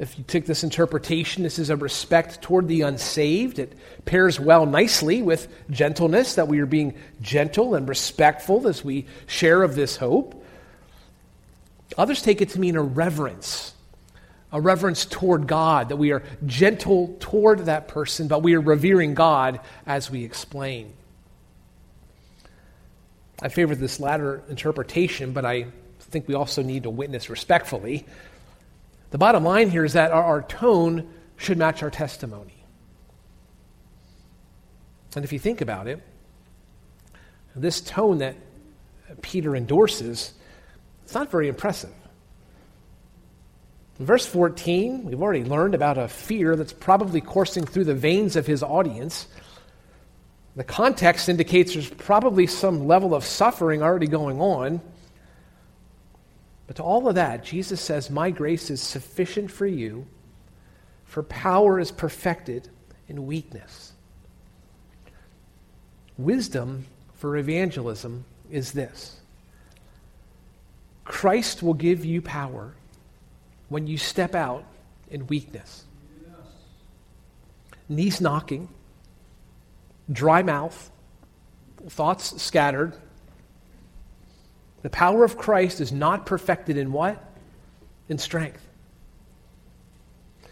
If 0.03 0.17
you 0.17 0.25
take 0.27 0.45
this 0.45 0.65
interpretation, 0.65 1.43
this 1.43 1.57
is 1.57 1.69
a 1.69 1.77
respect 1.77 2.41
toward 2.41 2.67
the 2.67 2.81
unsaved. 2.81 3.57
It 3.57 3.71
pairs 4.03 4.37
well 4.37 4.65
nicely 4.65 5.21
with 5.21 5.47
gentleness, 5.69 6.35
that 6.35 6.49
we 6.49 6.59
are 6.59 6.65
being 6.65 6.95
gentle 7.21 7.73
and 7.73 7.87
respectful 7.87 8.67
as 8.67 8.83
we 8.83 9.05
share 9.27 9.63
of 9.63 9.75
this 9.75 9.95
hope. 9.95 10.43
Others 11.97 12.21
take 12.21 12.41
it 12.41 12.49
to 12.49 12.59
mean 12.59 12.75
a 12.75 12.83
reverence, 12.83 13.73
a 14.51 14.59
reverence 14.59 15.05
toward 15.05 15.47
God, 15.47 15.87
that 15.87 15.95
we 15.95 16.11
are 16.11 16.21
gentle 16.45 17.15
toward 17.21 17.59
that 17.59 17.87
person, 17.87 18.27
but 18.27 18.43
we 18.43 18.55
are 18.55 18.61
revering 18.61 19.13
God 19.13 19.61
as 19.85 20.11
we 20.11 20.25
explain. 20.25 20.91
I 23.41 23.47
favor 23.47 23.73
this 23.73 24.01
latter 24.01 24.43
interpretation, 24.49 25.31
but 25.31 25.45
I 25.45 25.67
think 26.01 26.27
we 26.27 26.33
also 26.33 26.61
need 26.61 26.83
to 26.83 26.89
witness 26.89 27.29
respectfully. 27.29 28.05
The 29.13 29.19
bottom 29.19 29.43
line 29.43 29.69
here 29.69 29.85
is 29.85 29.93
that 29.93 30.09
our, 30.09 30.23
our 30.23 30.41
tone 30.41 31.07
should 31.37 31.59
match 31.59 31.83
our 31.83 31.91
testimony. 31.91 32.55
And 35.15 35.23
if 35.23 35.31
you 35.31 35.37
think 35.37 35.61
about 35.61 35.85
it, 35.85 36.01
this 37.55 37.79
tone 37.79 38.17
that 38.17 38.35
Peter 39.21 39.55
endorses, 39.55 40.33
it's 41.03 41.13
not 41.13 41.29
very 41.29 41.47
impressive. 41.47 41.93
In 43.99 44.07
verse 44.07 44.25
14, 44.25 45.03
we've 45.03 45.21
already 45.21 45.43
learned 45.43 45.75
about 45.75 45.99
a 45.99 46.07
fear 46.07 46.55
that's 46.55 46.73
probably 46.73 47.21
coursing 47.21 47.67
through 47.67 47.83
the 47.83 47.93
veins 47.93 48.35
of 48.35 48.47
his 48.47 48.63
audience. 48.63 49.27
The 50.55 50.63
context 50.63 51.29
indicates 51.29 51.73
there's 51.73 51.87
probably 51.87 52.47
some 52.47 52.87
level 52.87 53.13
of 53.13 53.23
suffering 53.23 53.83
already 53.83 54.07
going 54.07 54.41
on. 54.41 54.81
But 56.73 56.77
to 56.77 56.83
all 56.85 57.07
of 57.07 57.13
that, 57.13 57.43
Jesus 57.43 57.79
says, 57.79 58.09
My 58.09 58.31
grace 58.31 58.71
is 58.71 58.81
sufficient 58.81 59.51
for 59.51 59.67
you, 59.67 60.07
for 61.05 61.21
power 61.21 61.79
is 61.79 61.91
perfected 61.91 62.67
in 63.07 63.27
weakness. 63.27 63.93
Wisdom 66.17 66.85
for 67.13 67.37
evangelism 67.37 68.25
is 68.49 68.71
this 68.71 69.19
Christ 71.05 71.61
will 71.61 71.75
give 71.75 72.05
you 72.05 72.23
power 72.23 72.73
when 73.69 73.85
you 73.85 73.99
step 73.99 74.33
out 74.33 74.65
in 75.11 75.27
weakness. 75.27 75.85
Knees 77.87 78.19
knocking, 78.19 78.67
dry 80.11 80.41
mouth, 80.41 80.89
thoughts 81.87 82.41
scattered, 82.41 82.97
the 84.83 84.89
power 84.89 85.23
of 85.23 85.37
Christ 85.37 85.81
is 85.81 85.91
not 85.91 86.25
perfected 86.25 86.77
in 86.77 86.91
what? 86.91 87.23
In 88.09 88.17
strength. 88.17 88.63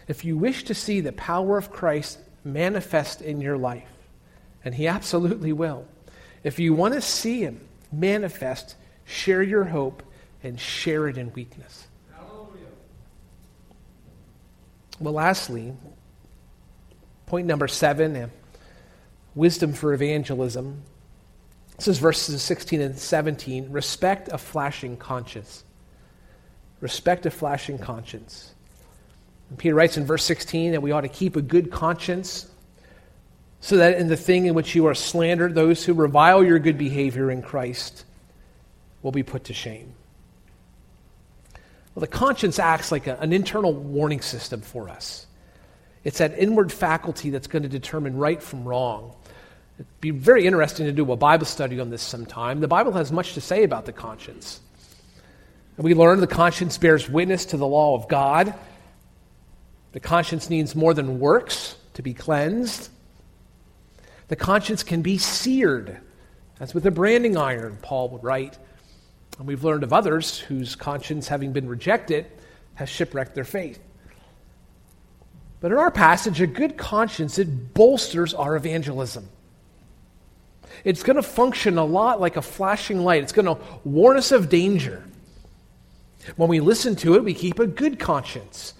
If 0.08 0.24
you 0.24 0.36
wish 0.36 0.64
to 0.64 0.74
see 0.74 1.00
the 1.00 1.12
power 1.12 1.58
of 1.58 1.70
Christ 1.70 2.18
manifest 2.42 3.20
in 3.20 3.40
your 3.40 3.56
life, 3.56 3.88
and 4.64 4.74
He 4.74 4.88
absolutely 4.88 5.52
will, 5.52 5.86
if 6.42 6.58
you 6.58 6.74
want 6.74 6.94
to 6.94 7.02
see 7.02 7.42
Him 7.42 7.60
manifest, 7.92 8.74
share 9.04 9.42
your 9.42 9.64
hope 9.64 10.02
and 10.42 10.58
share 10.58 11.08
it 11.08 11.18
in 11.18 11.32
weakness. 11.34 11.86
Hallelujah. 12.16 12.66
Well, 14.98 15.14
lastly, 15.14 15.74
point 17.26 17.46
number 17.46 17.68
seven 17.68 18.16
eh, 18.16 18.26
wisdom 19.34 19.74
for 19.74 19.92
evangelism 19.92 20.82
this 21.76 21.88
is 21.88 21.98
verses 21.98 22.42
16 22.42 22.80
and 22.80 22.98
17. 22.98 23.70
Respect 23.72 24.28
a 24.30 24.38
flashing 24.38 24.96
conscience. 24.96 25.64
Respect 26.80 27.26
a 27.26 27.30
flashing 27.30 27.78
conscience. 27.78 28.54
And 29.48 29.58
Peter 29.58 29.74
writes 29.74 29.96
in 29.96 30.04
verse 30.04 30.24
16 30.24 30.72
that 30.72 30.82
we 30.82 30.92
ought 30.92 31.02
to 31.02 31.08
keep 31.08 31.36
a 31.36 31.42
good 31.42 31.70
conscience 31.70 32.50
so 33.60 33.76
that 33.76 33.98
in 33.98 34.08
the 34.08 34.16
thing 34.16 34.46
in 34.46 34.54
which 34.54 34.74
you 34.74 34.86
are 34.86 34.94
slandered, 34.94 35.54
those 35.54 35.84
who 35.84 35.94
revile 35.94 36.42
your 36.42 36.58
good 36.58 36.76
behavior 36.76 37.30
in 37.30 37.42
Christ 37.42 38.04
will 39.02 39.12
be 39.12 39.22
put 39.22 39.44
to 39.44 39.54
shame. 39.54 39.94
Well, 41.94 42.00
the 42.00 42.08
conscience 42.08 42.58
acts 42.58 42.90
like 42.90 43.06
a, 43.06 43.16
an 43.18 43.32
internal 43.32 43.72
warning 43.72 44.20
system 44.20 44.62
for 44.62 44.88
us. 44.88 45.26
It's 46.04 46.18
that 46.18 46.36
inward 46.38 46.72
faculty 46.72 47.30
that's 47.30 47.46
going 47.46 47.62
to 47.62 47.68
determine 47.68 48.16
right 48.16 48.42
from 48.42 48.64
wrong. 48.64 49.14
It'd 49.78 50.00
be 50.00 50.10
very 50.10 50.46
interesting 50.46 50.86
to 50.86 50.92
do 50.92 51.10
a 51.12 51.16
Bible 51.16 51.46
study 51.46 51.80
on 51.80 51.90
this 51.90 52.02
sometime. 52.02 52.60
The 52.60 52.68
Bible 52.68 52.92
has 52.92 53.10
much 53.10 53.34
to 53.34 53.40
say 53.40 53.64
about 53.64 53.86
the 53.86 53.92
conscience. 53.92 54.60
And 55.76 55.84
we 55.84 55.94
learn 55.94 56.20
the 56.20 56.26
conscience 56.26 56.76
bears 56.78 57.08
witness 57.08 57.46
to 57.46 57.56
the 57.56 57.66
law 57.66 57.94
of 57.94 58.08
God. 58.08 58.54
The 59.92 60.00
conscience 60.00 60.50
needs 60.50 60.74
more 60.74 60.94
than 60.94 61.18
works 61.18 61.76
to 61.94 62.02
be 62.02 62.14
cleansed. 62.14 62.90
The 64.28 64.36
conscience 64.36 64.82
can 64.82 65.02
be 65.02 65.18
seared, 65.18 65.98
as 66.60 66.74
with 66.74 66.86
a 66.86 66.90
branding 66.90 67.36
iron, 67.36 67.78
Paul 67.82 68.10
would 68.10 68.24
write. 68.24 68.58
And 69.38 69.46
we've 69.46 69.64
learned 69.64 69.82
of 69.82 69.92
others 69.92 70.38
whose 70.38 70.76
conscience, 70.76 71.28
having 71.28 71.52
been 71.52 71.68
rejected, 71.68 72.26
has 72.74 72.88
shipwrecked 72.88 73.34
their 73.34 73.44
faith. 73.44 73.78
But 75.60 75.72
in 75.72 75.78
our 75.78 75.90
passage, 75.90 76.40
a 76.40 76.46
good 76.46 76.76
conscience, 76.76 77.38
it 77.38 77.72
bolsters 77.74 78.34
our 78.34 78.56
evangelism. 78.56 79.28
It's 80.84 81.02
going 81.02 81.16
to 81.16 81.22
function 81.22 81.78
a 81.78 81.84
lot 81.84 82.20
like 82.20 82.36
a 82.36 82.42
flashing 82.42 83.04
light. 83.04 83.22
It's 83.22 83.32
going 83.32 83.46
to 83.46 83.58
warn 83.84 84.16
us 84.16 84.32
of 84.32 84.48
danger. 84.48 85.04
When 86.36 86.48
we 86.48 86.60
listen 86.60 86.96
to 86.96 87.14
it, 87.14 87.24
we 87.24 87.34
keep 87.34 87.58
a 87.58 87.66
good 87.66 87.98
conscience 87.98 88.74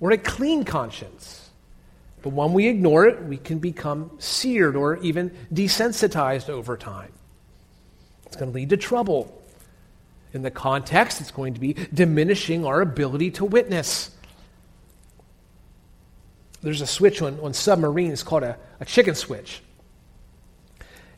or 0.00 0.10
a 0.10 0.18
clean 0.18 0.64
conscience. 0.64 1.50
But 2.22 2.30
when 2.30 2.52
we 2.52 2.68
ignore 2.68 3.06
it, 3.06 3.22
we 3.24 3.36
can 3.36 3.58
become 3.58 4.10
seared 4.18 4.76
or 4.76 4.96
even 4.98 5.30
desensitized 5.52 6.48
over 6.48 6.76
time. 6.76 7.12
It's 8.26 8.36
going 8.36 8.50
to 8.50 8.54
lead 8.54 8.70
to 8.70 8.76
trouble. 8.76 9.40
In 10.32 10.42
the 10.42 10.50
context, 10.50 11.20
it's 11.20 11.30
going 11.30 11.54
to 11.54 11.60
be 11.60 11.74
diminishing 11.92 12.64
our 12.64 12.80
ability 12.80 13.30
to 13.32 13.44
witness. 13.44 14.10
There's 16.62 16.80
a 16.80 16.86
switch 16.86 17.20
on, 17.22 17.38
on 17.40 17.52
submarines 17.52 18.22
called 18.22 18.42
a, 18.42 18.56
a 18.80 18.84
chicken 18.84 19.14
switch. 19.14 19.60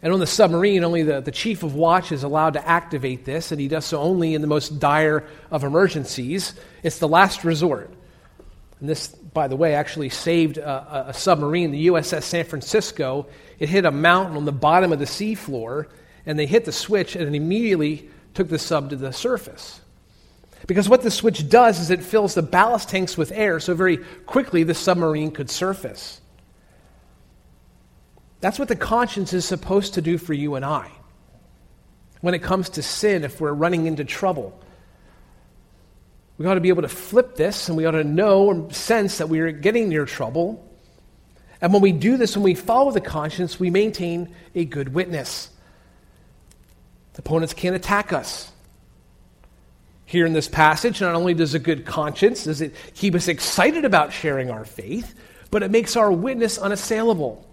And 0.03 0.13
on 0.13 0.21
the 0.21 0.27
submarine, 0.27 0.85
only 0.85 1.03
the, 1.03 1.21
the 1.21 1.31
chief 1.31 1.63
of 1.63 1.75
watch 1.75 2.13
is 2.13 2.23
allowed 2.23 2.53
to 2.53 2.69
activate 2.69 3.25
this, 3.25 3.51
and 3.51 3.61
he 3.61 3.69
does 3.69 3.87
so 3.87 3.99
only 3.99 4.35
in 4.35 4.43
the 4.43 4.47
most 4.47 4.79
dire 4.79 5.25
of 5.51 5.65
emergencies. 5.65 6.55
It's 6.83 6.99
the 6.99 7.09
last 7.09 7.45
resort. 7.45 7.91
And 8.81 8.89
this, 8.89 9.09
by 9.09 9.49
the 9.49 9.57
way, 9.57 9.75
actually 9.75 10.11
saved 10.11 10.59
a, 10.59 11.09
a, 11.09 11.15
submarine, 11.15 11.71
the 11.71 11.87
USS 11.87 12.25
San 12.25 12.45
Francisco. 12.45 13.27
It 13.59 13.71
hit 13.71 13.87
a 13.87 13.91
mountain 13.91 14.37
on 14.37 14.45
the 14.45 14.53
bottom 14.53 14.93
of 14.93 14.99
the 14.99 15.07
seafloor, 15.07 15.87
and 16.27 16.39
they 16.39 16.47
hit 16.47 16.67
the 16.67 16.73
switch, 16.73 17.17
and 17.17 17.27
it 17.27 17.35
immediately 17.35 18.11
took 18.35 18.49
the 18.49 18.59
sub 18.59 18.91
to 18.91 18.97
the 18.97 19.13
surface. 19.13 19.81
Because 20.67 20.89
what 20.89 21.03
the 21.03 21.11
switch 21.11 21.49
does 21.49 21.81
is 21.81 21.91
it 21.91 22.03
fills 22.03 22.35
the 22.35 22.43
ballast 22.43 22.89
tanks 22.91 23.17
with 23.17 23.33
air, 23.33 23.61
so 23.61 23.75
very 23.75 23.99
quickly 24.27 24.63
the 24.63 24.75
submarine 24.75 25.31
could 25.31 25.49
surface. 25.49 26.21
That's 28.41 28.59
what 28.59 28.69
the 28.69 28.77
conscience 28.77 29.33
is 29.33 29.45
supposed 29.45 29.95
to 29.95 30.03
do 30.03 30.19
for 30.19 30.35
you 30.35 30.55
and 30.55 30.65
I. 30.65 30.91
When 32.21 32.35
it 32.35 32.43
comes 32.43 32.71
to 32.71 32.83
sin, 32.83 33.25
if 33.25 33.41
we're 33.41 33.53
running 33.53 33.87
into 33.87 34.05
trouble, 34.05 34.59
we 36.39 36.47
ought 36.47 36.55
to 36.55 36.61
be 36.61 36.69
able 36.69 36.83
to 36.83 36.89
flip 36.89 37.37
this 37.37 37.69
and 37.69 37.77
we 37.77 37.87
ought 37.87 37.93
to 37.93 38.05
know 38.05 38.47
or 38.47 38.73
sense 38.73 39.19
that 39.19 39.29
we 39.29 39.41
are 39.41 39.51
getting 39.51 39.89
near 39.89 40.05
trouble. 40.05 40.63
And 41.61 41.73
when 41.73 41.81
we 41.81 41.93
do 41.93 42.17
this, 42.17 42.37
when 42.37 42.45
we 42.45 42.55
follow 42.55 42.91
the 42.91 43.01
conscience, 43.01 43.59
we 43.59 43.71
maintain 43.71 44.35
a 44.55 44.65
good 44.65 44.93
witness. 44.93 45.51
The 47.15 47.23
opponents 47.23 47.55
can't 47.55 47.75
attack 47.75 48.13
us. 48.13 48.53
Here 50.05 50.27
in 50.27 50.35
this 50.35 50.49
passage, 50.49 51.01
not 51.01 51.15
only 51.15 51.35
does 51.35 51.55
a 51.55 51.59
good 51.59 51.87
conscience, 51.87 52.45
does 52.45 52.61
it 52.61 52.75
keep 52.95 53.15
us 53.15 53.27
excited 53.27 53.85
about 53.85 54.13
sharing 54.13 54.51
our 54.51 54.65
faith, 54.65 55.15
but 55.51 55.63
it 55.63 55.71
makes 55.71 55.97
our 55.97 56.13
witness 56.13 56.59
unassailable. 56.59 57.45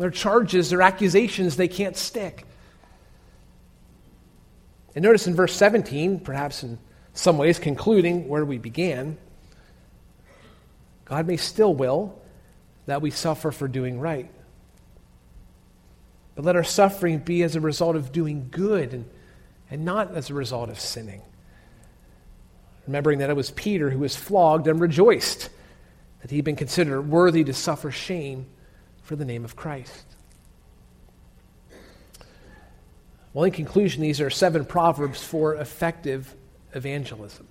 Their 0.00 0.10
charges, 0.10 0.70
their 0.70 0.80
accusations, 0.80 1.56
they 1.56 1.68
can't 1.68 1.94
stick. 1.94 2.46
And 4.94 5.02
notice 5.02 5.26
in 5.26 5.34
verse 5.34 5.54
17, 5.54 6.20
perhaps 6.20 6.62
in 6.62 6.78
some 7.12 7.36
ways 7.36 7.58
concluding 7.58 8.26
where 8.26 8.46
we 8.46 8.56
began, 8.56 9.18
God 11.04 11.26
may 11.26 11.36
still 11.36 11.74
will 11.74 12.18
that 12.86 13.02
we 13.02 13.10
suffer 13.10 13.50
for 13.50 13.68
doing 13.68 14.00
right. 14.00 14.30
But 16.34 16.46
let 16.46 16.56
our 16.56 16.64
suffering 16.64 17.18
be 17.18 17.42
as 17.42 17.54
a 17.54 17.60
result 17.60 17.94
of 17.94 18.10
doing 18.10 18.48
good 18.50 18.94
and, 18.94 19.04
and 19.70 19.84
not 19.84 20.16
as 20.16 20.30
a 20.30 20.34
result 20.34 20.70
of 20.70 20.80
sinning. 20.80 21.20
Remembering 22.86 23.18
that 23.18 23.28
it 23.28 23.36
was 23.36 23.50
Peter 23.50 23.90
who 23.90 23.98
was 23.98 24.16
flogged 24.16 24.66
and 24.66 24.80
rejoiced 24.80 25.50
that 26.22 26.30
he'd 26.30 26.44
been 26.44 26.56
considered 26.56 27.02
worthy 27.02 27.44
to 27.44 27.52
suffer 27.52 27.90
shame 27.90 28.46
for 29.10 29.16
the 29.16 29.24
name 29.24 29.44
of 29.44 29.56
Christ. 29.56 30.04
Well, 33.34 33.44
in 33.44 33.50
conclusion, 33.50 34.02
these 34.02 34.20
are 34.20 34.30
seven 34.30 34.64
proverbs 34.64 35.20
for 35.20 35.56
effective 35.56 36.32
evangelism. 36.74 37.48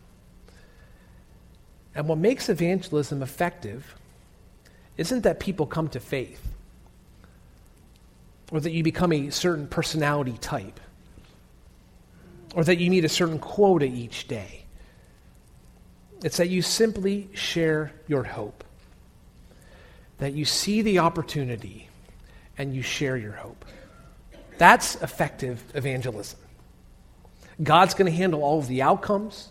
And 1.94 2.08
what 2.08 2.18
makes 2.18 2.48
evangelism 2.48 3.22
effective 3.22 3.94
isn't 4.96 5.24
that 5.24 5.42
people 5.42 5.66
come 5.66 5.90
to 5.90 6.00
faith 6.00 6.48
or 8.54 8.62
that 8.62 8.72
you 8.72 8.82
become 8.82 9.12
a 9.12 9.30
certain 9.30 9.68
personality 9.68 10.38
type 10.40 10.80
or 12.56 12.64
that 12.64 12.78
you 12.78 12.90
meet 12.90 13.04
a 13.04 13.10
certain 13.10 13.38
quota 13.38 13.84
each 13.86 14.30
day. 14.30 14.64
It's 16.24 16.38
that 16.38 16.48
you 16.48 16.62
simply 16.62 17.28
share 17.34 17.92
your 18.08 18.24
hope, 18.24 18.64
that 20.20 20.34
you 20.34 20.46
see 20.46 20.82
the 20.82 21.00
opportunity 21.00 21.90
and 22.58 22.76
you 22.76 22.82
share 22.82 23.18
your 23.18 23.32
hope. 23.32 23.66
That's 24.58 24.96
effective 24.96 25.64
evangelism. 25.74 26.40
God's 27.62 27.94
going 27.94 28.12
to 28.12 28.16
handle 28.16 28.44
all 28.44 28.60
of 28.60 28.68
the 28.68 28.82
outcomes. 28.82 29.50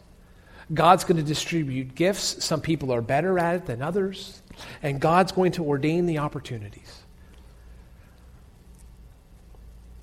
God's 0.73 1.05
going 1.05 1.17
to 1.17 1.23
distribute 1.23 1.95
gifts. 1.95 2.45
Some 2.45 2.61
people 2.61 2.93
are 2.93 3.01
better 3.01 3.39
at 3.39 3.57
it 3.57 3.67
than 3.67 3.83
others. 3.83 4.43
And 4.83 5.01
God's 5.01 5.33
going 5.33 5.53
to 5.53 5.65
ordain 5.65 6.07
the 6.07 6.19
opportunities. 6.19 7.03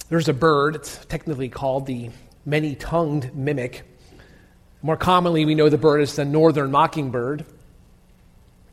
There's 0.10 0.30
a 0.30 0.34
bird, 0.34 0.76
it's 0.76 1.04
technically 1.06 1.50
called 1.50 1.88
the 1.88 2.12
many 2.46 2.76
tongued 2.76 3.36
mimic. 3.36 3.84
More 4.82 4.98
commonly, 4.98 5.46
we 5.46 5.56
know 5.56 5.70
the 5.70 5.80
bird 5.80 6.02
as 6.02 6.16
the 6.16 6.26
northern 6.26 6.72
mockingbird. 6.72 7.46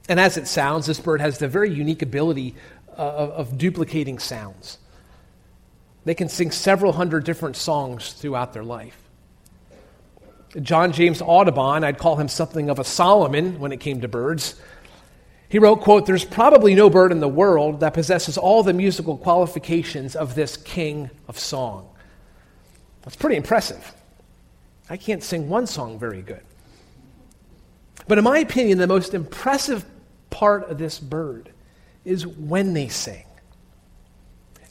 And 0.08 0.18
as 0.18 0.36
it 0.36 0.48
sounds, 0.48 0.86
this 0.86 1.00
bird 1.00 1.20
has 1.20 1.38
the 1.38 1.48
very 1.48 1.72
unique 1.72 2.02
ability 2.02 2.54
uh, 2.88 3.02
of, 3.02 3.30
of 3.30 3.58
duplicating 3.58 4.18
sounds. 4.18 4.78
They 6.04 6.14
can 6.14 6.28
sing 6.28 6.50
several 6.50 6.92
hundred 6.92 7.24
different 7.24 7.56
songs 7.56 8.12
throughout 8.12 8.52
their 8.52 8.64
life. 8.64 8.98
John 10.60 10.92
James 10.92 11.22
Audubon, 11.22 11.84
I'd 11.84 11.98
call 11.98 12.16
him 12.16 12.28
something 12.28 12.68
of 12.68 12.78
a 12.78 12.84
Solomon 12.84 13.58
when 13.58 13.72
it 13.72 13.80
came 13.80 14.00
to 14.02 14.08
birds. 14.08 14.60
He 15.48 15.58
wrote, 15.58 15.80
quote, 15.80 16.06
There's 16.06 16.24
probably 16.24 16.74
no 16.74 16.90
bird 16.90 17.12
in 17.12 17.20
the 17.20 17.28
world 17.28 17.80
that 17.80 17.94
possesses 17.94 18.36
all 18.36 18.62
the 18.62 18.72
musical 18.72 19.16
qualifications 19.16 20.16
of 20.16 20.34
this 20.34 20.56
king 20.56 21.10
of 21.28 21.38
song. 21.38 21.88
That's 23.02 23.16
pretty 23.16 23.36
impressive. 23.36 23.94
I 24.90 24.96
can't 24.96 25.22
sing 25.22 25.48
one 25.48 25.66
song 25.66 25.98
very 25.98 26.22
good. 26.22 26.42
But 28.08 28.18
in 28.18 28.24
my 28.24 28.38
opinion, 28.38 28.78
the 28.78 28.86
most 28.86 29.14
impressive 29.14 29.84
part 30.32 30.68
of 30.68 30.78
this 30.78 30.98
bird 30.98 31.50
is 32.04 32.26
when 32.26 32.74
they 32.74 32.88
sing. 32.88 33.24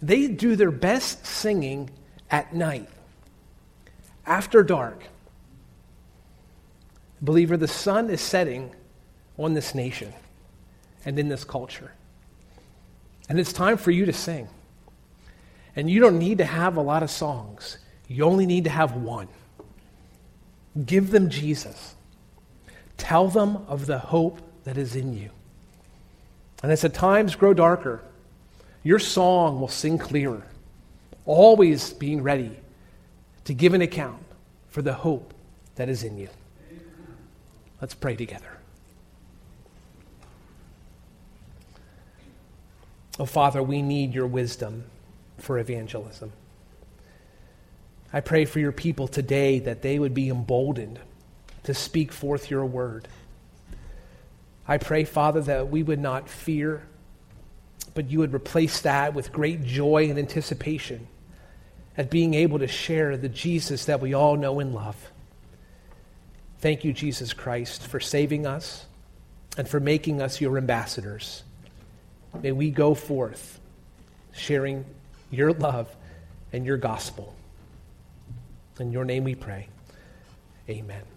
They 0.02 0.28
do 0.28 0.58
their 0.58 0.71
best 0.71 1.26
singing 1.26 1.89
at 2.30 2.54
night, 2.54 2.89
after 4.26 4.63
dark. 4.63 5.04
Believer, 7.21 7.56
the 7.56 7.67
sun 7.67 8.10
is 8.10 8.19
setting 8.19 8.76
on 9.38 9.54
this 9.54 9.76
nation 9.76 10.12
and 11.06 11.19
in 11.19 11.30
this 11.30 11.43
culture. 11.43 11.91
And 13.30 13.39
it's 13.39 13.54
time 13.54 13.78
for 13.78 13.91
you 13.91 14.06
to 14.06 14.13
sing. 14.13 14.50
And 15.76 15.89
you 15.89 16.02
don't 16.02 16.17
need 16.17 16.39
to 16.39 16.45
have 16.45 16.76
a 16.76 16.82
lot 16.82 17.04
of 17.04 17.10
songs, 17.10 17.78
you 18.08 18.26
only 18.26 18.45
need 18.45 18.65
to 18.65 18.69
have 18.69 18.95
one. 18.95 19.30
Give 20.86 21.12
them 21.12 21.30
Jesus. 21.30 21.95
Tell 22.97 23.28
them 23.28 23.58
of 23.67 23.86
the 23.86 24.00
hope 24.00 24.41
that 24.63 24.78
is 24.78 24.95
in 24.95 25.17
you. 25.17 25.30
And 26.62 26.71
as 26.71 26.82
the 26.82 26.89
times 26.89 27.36
grow 27.36 27.54
darker, 27.54 28.02
your 28.84 29.00
song 29.00 29.60
will 29.60 29.67
sing 29.67 29.97
clearer, 29.97 30.43
always 31.26 31.93
being 31.93 32.21
ready 32.21 32.58
to 33.45 33.54
give 33.54 33.74
an 33.74 33.82
account 33.82 34.24
for 34.69 34.82
the 34.82 34.93
hope 34.93 35.34
that 35.76 35.89
is 35.89 36.04
in 36.04 36.17
you. 36.17 36.30
Let's 37.80 37.93
pray 37.93 38.15
together. 38.15 38.58
Oh, 43.19 43.26
Father, 43.26 43.62
we 43.62 43.82
need 43.82 44.13
your 44.13 44.28
wisdom 44.28 44.86
for 45.38 45.60
evangelism. 45.60 46.32
I 48.13 48.19
pray 48.19 48.45
for 48.45 48.60
your 48.60 48.71
people 48.71 49.08
today 49.08 49.60
that 49.60 49.82
they 49.82 50.00
would 50.00 50.13
be 50.13 50.30
emboldened 50.30 51.00
to 51.63 51.74
speak 51.74 52.12
forth 52.12 52.50
your 52.50 52.65
word. 52.65 53.08
I 54.67 54.78
pray, 54.78 55.04
Father, 55.04 55.41
that 55.41 55.69
we 55.69 55.84
would 55.84 56.00
not 56.00 56.30
fear 56.30 56.84
but 57.93 58.10
you 58.10 58.19
would 58.19 58.34
replace 58.34 58.82
that 58.82 59.13
with 59.13 59.32
great 59.32 59.63
joy 59.63 60.10
and 60.10 60.17
anticipation 60.17 61.08
at 61.97 62.10
being 62.10 62.34
able 62.34 62.60
to 62.60 62.67
share 62.67 63.17
the 63.17 63.30
Jesus 63.30 63.86
that 63.86 64.00
we 64.00 64.13
all 64.13 64.38
know 64.38 64.60
and 64.60 64.74
love. 64.74 65.12
Thank 66.60 66.84
you, 66.84 66.93
Jesus 66.93 67.34
Christ, 67.34 67.88
for 67.88 68.00
saving 68.00 68.45
us 68.45 68.86
and 69.58 69.67
for 69.67 69.80
making 69.80 70.21
us 70.21 70.39
your 70.39 70.58
ambassadors. 70.58 71.43
May 72.41 72.54
we 72.54 72.71
go 72.71 72.93
forth 72.93 73.60
sharing 74.32 74.86
your 75.30 75.52
love 75.52 75.93
and 76.54 76.65
your 76.65 76.78
gospel. 76.78 77.36
In 78.80 78.91
your 78.91 79.04
name 79.04 79.26
we 79.26 79.36
pray. 79.36 79.67
Amen. 80.69 81.11